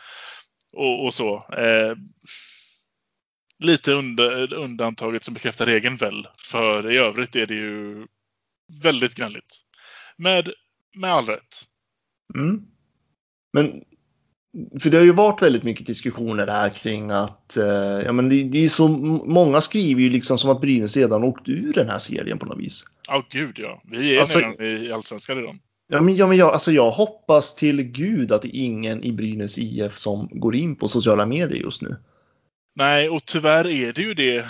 [0.72, 1.36] och, och så.
[1.36, 1.96] Eh,
[3.58, 6.28] lite under, undantaget som bekräftar regeln väl.
[6.50, 8.06] För i övrigt är det ju
[8.82, 9.56] väldigt gnälligt.
[10.16, 10.52] Med,
[10.96, 11.62] med all rätt.
[12.34, 12.60] Mm.
[13.52, 13.82] Men
[14.80, 17.64] för det har ju varit väldigt mycket diskussioner här kring att eh,
[18.04, 21.48] ja, men det, det, är så många skriver ju liksom som att Brynäs redan åkt
[21.48, 22.84] ur den här serien på något vis.
[23.08, 23.82] Ja, oh, gud ja.
[23.84, 25.58] Vi är alltså, redan i allsvenskan redan.
[25.88, 29.12] Ja, men, ja, men jag, alltså jag hoppas till gud att det är ingen i
[29.12, 31.96] Brynäs IF som går in på sociala medier just nu.
[32.74, 34.46] Nej, och tyvärr är det ju det.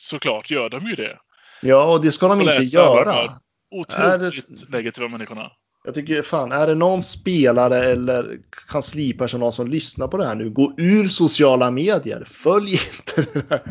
[0.00, 1.18] Såklart gör de ju det.
[1.62, 3.32] Ja, och det ska de inte göra.
[3.70, 4.68] Otroligt det...
[4.68, 5.50] negativa människorna.
[5.86, 10.50] Jag tycker fan, är det någon spelare eller kanslipersonal som lyssnar på det här nu,
[10.50, 12.24] gå ur sociala medier.
[12.26, 13.62] Följ inte det här.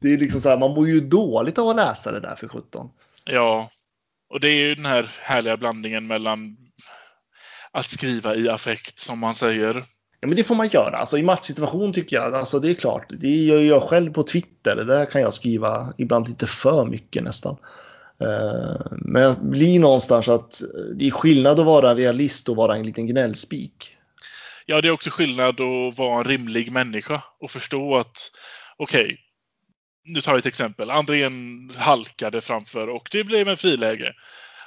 [0.00, 2.48] Det är liksom så här, man mår ju dåligt av att läsa det där för
[2.48, 2.88] 17.
[3.24, 3.70] Ja,
[4.30, 6.56] och det är ju den här härliga blandningen mellan
[7.72, 9.84] att skriva i affekt som man säger.
[10.20, 10.96] Ja, men det får man göra.
[10.96, 14.76] Alltså i matchsituation tycker jag, alltså det är klart, det gör jag själv på Twitter.
[14.76, 17.56] Där kan jag skriva ibland lite för mycket nästan.
[18.20, 22.76] Eh, men jag blir någonstans att eh, det är skillnad att vara realist och vara
[22.76, 23.96] en liten gnällspik.
[24.66, 28.30] Ja, det är också skillnad att vara en rimlig människa och förstå att
[28.76, 29.16] okej, okay,
[30.04, 30.90] nu tar vi ett exempel.
[30.90, 34.14] Andrén halkade framför och det blev en friläge.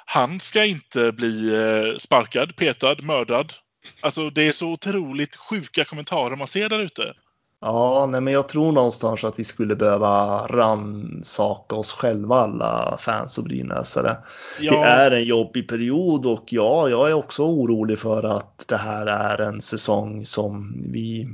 [0.05, 3.53] Han ska inte bli eh, sparkad, petad, mördad.
[4.01, 7.13] Alltså det är så otroligt sjuka kommentarer man ser där ute.
[7.61, 13.37] Ja, nej, men jag tror någonstans att vi skulle behöva ransaka oss själva alla fans
[13.37, 14.17] och brynäsare.
[14.59, 14.71] Ja.
[14.71, 19.05] Det är en jobbig period och ja, jag är också orolig för att det här
[19.05, 21.29] är en säsong som vi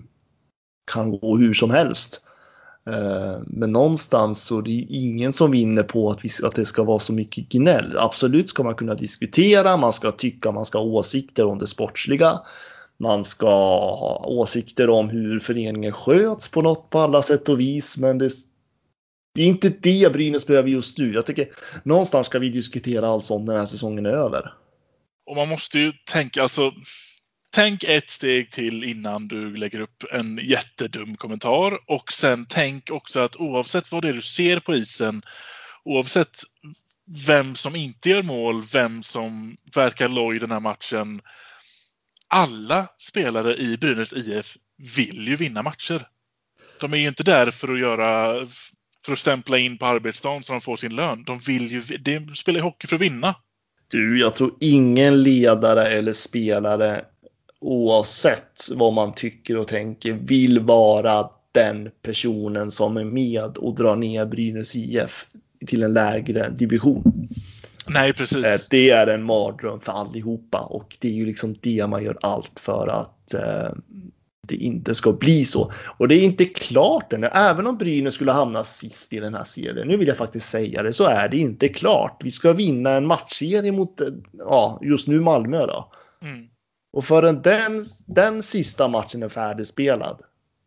[0.93, 2.21] kan gå hur som helst.
[2.89, 6.83] Eh, men någonstans så är det ingen som vinner på att, vi, att det ska
[6.83, 7.97] vara så mycket gnäll.
[7.97, 12.39] Absolut ska man kunna diskutera, man ska tycka, man ska ha åsikter om det sportsliga.
[12.97, 13.45] Man ska
[13.95, 17.97] ha åsikter om hur föreningen sköts på något på alla sätt och vis.
[17.97, 18.29] Men det,
[19.35, 21.13] det är inte det Brynäs behöver just nu.
[21.13, 21.49] Jag tycker
[21.83, 24.53] någonstans ska vi diskutera allt sånt när den här säsongen är över.
[25.25, 26.73] Och man måste ju tänka alltså.
[27.51, 33.19] Tänk ett steg till innan du lägger upp en jättedum kommentar och sen tänk också
[33.19, 35.21] att oavsett vad det är du ser på isen,
[35.83, 36.39] oavsett
[37.27, 41.21] vem som inte gör mål, vem som verkar loj i den här matchen,
[42.35, 44.57] alla spelare i Brynäs IF
[44.97, 46.07] vill ju vinna matcher.
[46.79, 48.33] De är ju inte där för att göra
[49.05, 51.23] för att stämpla in på arbetsdagen så de får sin lön.
[51.23, 53.35] De vill ju de spelar hockey för att vinna.
[53.87, 57.05] Du, jag tror ingen ledare eller spelare
[57.59, 63.95] oavsett vad man tycker och tänker vill vara den personen som är med och drar
[63.95, 65.25] ner Brynäs IF.
[65.67, 67.29] till en lägre division.
[67.87, 68.45] Nej, precis.
[68.45, 72.17] Eh, det är en mardröm för allihopa och det är ju liksom det man gör
[72.21, 73.73] allt för att eh,
[74.47, 75.71] det inte ska bli så.
[75.97, 77.27] Och det är inte klart ännu.
[77.27, 80.83] Även om Brynäs skulle hamna sist i den här serien, nu vill jag faktiskt säga
[80.83, 82.21] det, så är det inte klart.
[82.23, 85.91] Vi ska vinna en matchserie mot, eh, ja, just nu Malmö då.
[86.21, 86.47] Mm.
[86.93, 90.21] Och förrän den, den sista matchen är färdigspelad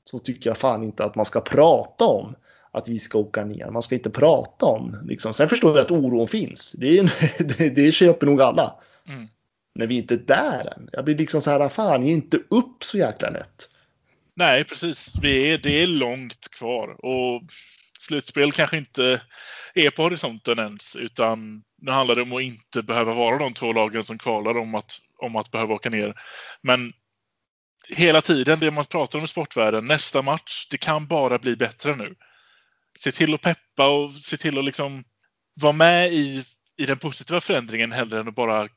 [0.05, 2.35] så tycker jag fan inte att man ska prata om
[2.79, 3.71] att vi ska åka ner.
[3.71, 5.35] Man ska inte prata om liksom.
[5.35, 6.73] Sen förstår jag att oron finns.
[6.73, 7.13] Det, är,
[7.59, 8.75] det, det köper nog alla.
[9.09, 9.29] Mm.
[9.75, 10.89] Men vi är inte där än.
[10.93, 13.69] Jag blir liksom så här, fan, ge inte upp så jäkla lätt.
[14.35, 15.15] Nej, precis.
[15.23, 17.43] Vi är, det är långt kvar och
[18.01, 19.23] slutspel kanske inte
[19.75, 23.73] är på horisonten ens, utan nu handlar det om att inte behöva vara de två
[23.73, 26.15] lagen som kvalar om att, om att behöva åka ner.
[26.63, 26.93] Men
[27.97, 31.97] hela tiden, det man pratar om i sportvärlden, nästa match, det kan bara bli bättre
[31.97, 32.15] nu.
[32.99, 35.05] Se till att peppa och se till att liksom
[35.61, 36.45] vara med i,
[36.77, 38.69] i den positiva förändringen hellre än att bara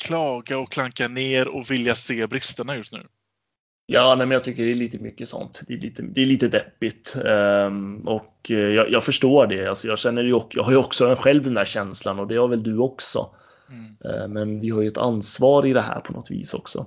[0.00, 3.06] klaga och klanka ner och vilja se bristerna just nu.
[3.86, 5.60] Ja, nej, men jag tycker det är lite mycket sånt.
[5.66, 9.66] Det är lite, det är lite deppigt um, och eh, jag, jag, förstår det.
[9.66, 12.48] Alltså, jag känner ju, jag har ju också själv den där känslan och det har
[12.48, 13.34] väl du också.
[13.70, 13.96] Mm.
[14.04, 16.86] Eh, men vi har ju ett ansvar i det här på något vis också.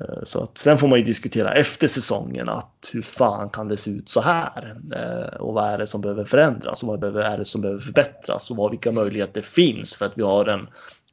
[0.00, 3.76] Eh, så att, sen får man ju diskutera efter säsongen att hur fan kan det
[3.76, 4.76] se ut så här?
[4.94, 8.50] Eh, och vad är det som behöver förändras och vad är det som behöver förbättras
[8.50, 10.66] och vad, vilka möjligheter finns för att vi har en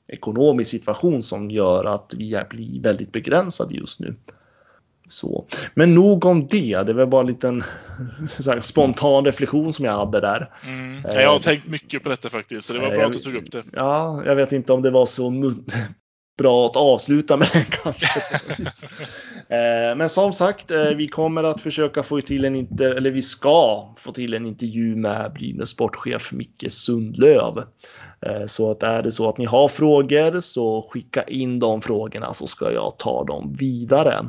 [0.07, 4.15] ekonomisk situation som gör att vi blir väldigt begränsade just nu.
[5.11, 5.45] Så.
[5.73, 6.83] Men nog om det.
[6.85, 7.63] Det var bara en liten
[8.45, 10.49] här, spontan reflektion som jag hade där.
[10.67, 11.01] Mm.
[11.03, 13.19] Jag har eh, tänkt mycket på detta faktiskt, så det var bra jag, att du
[13.19, 13.63] tog upp det.
[13.73, 15.53] Ja, jag vet inte om det var så
[16.37, 18.21] bra att avsluta med den kanske.
[19.49, 23.21] Eh, men som sagt, eh, vi kommer att försöka få till en inter eller vi
[23.21, 27.63] ska få till en intervju med blivande sportchef Micke Sundlöv.
[28.47, 32.47] Så att är det så att ni har frågor så skicka in de frågorna så
[32.47, 34.25] ska jag ta dem vidare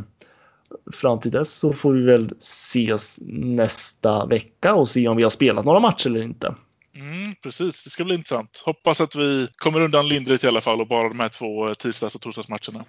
[0.93, 5.31] fram till dess så får vi väl ses nästa vecka och se om vi har
[5.31, 6.55] spelat några matcher eller inte.
[6.95, 8.62] Mm, precis, det ska bli intressant.
[8.64, 11.75] Hoppas att vi kommer undan lindrigt i alla fall och bara de här två eh,
[11.75, 12.85] tisdags och torsdagsmatcherna.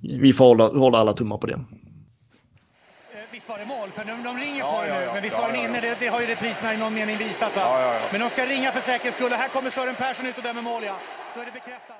[0.00, 1.54] Vi får hålla, hålla alla tummar på det.
[1.54, 1.60] Eh,
[3.32, 3.88] visst var det mål?
[3.88, 5.80] För de, de ringer ja, på ja, nu, men visst var den inne?
[5.80, 7.56] Det, det, har ju repriserna i någon mening visat.
[7.56, 7.98] Va?
[8.12, 9.32] Men de ska ringa för säkerhets skull.
[9.32, 10.96] Här kommer Sören Persson ut och dömer mål, ja.
[11.34, 11.98] Då är det bekräftat.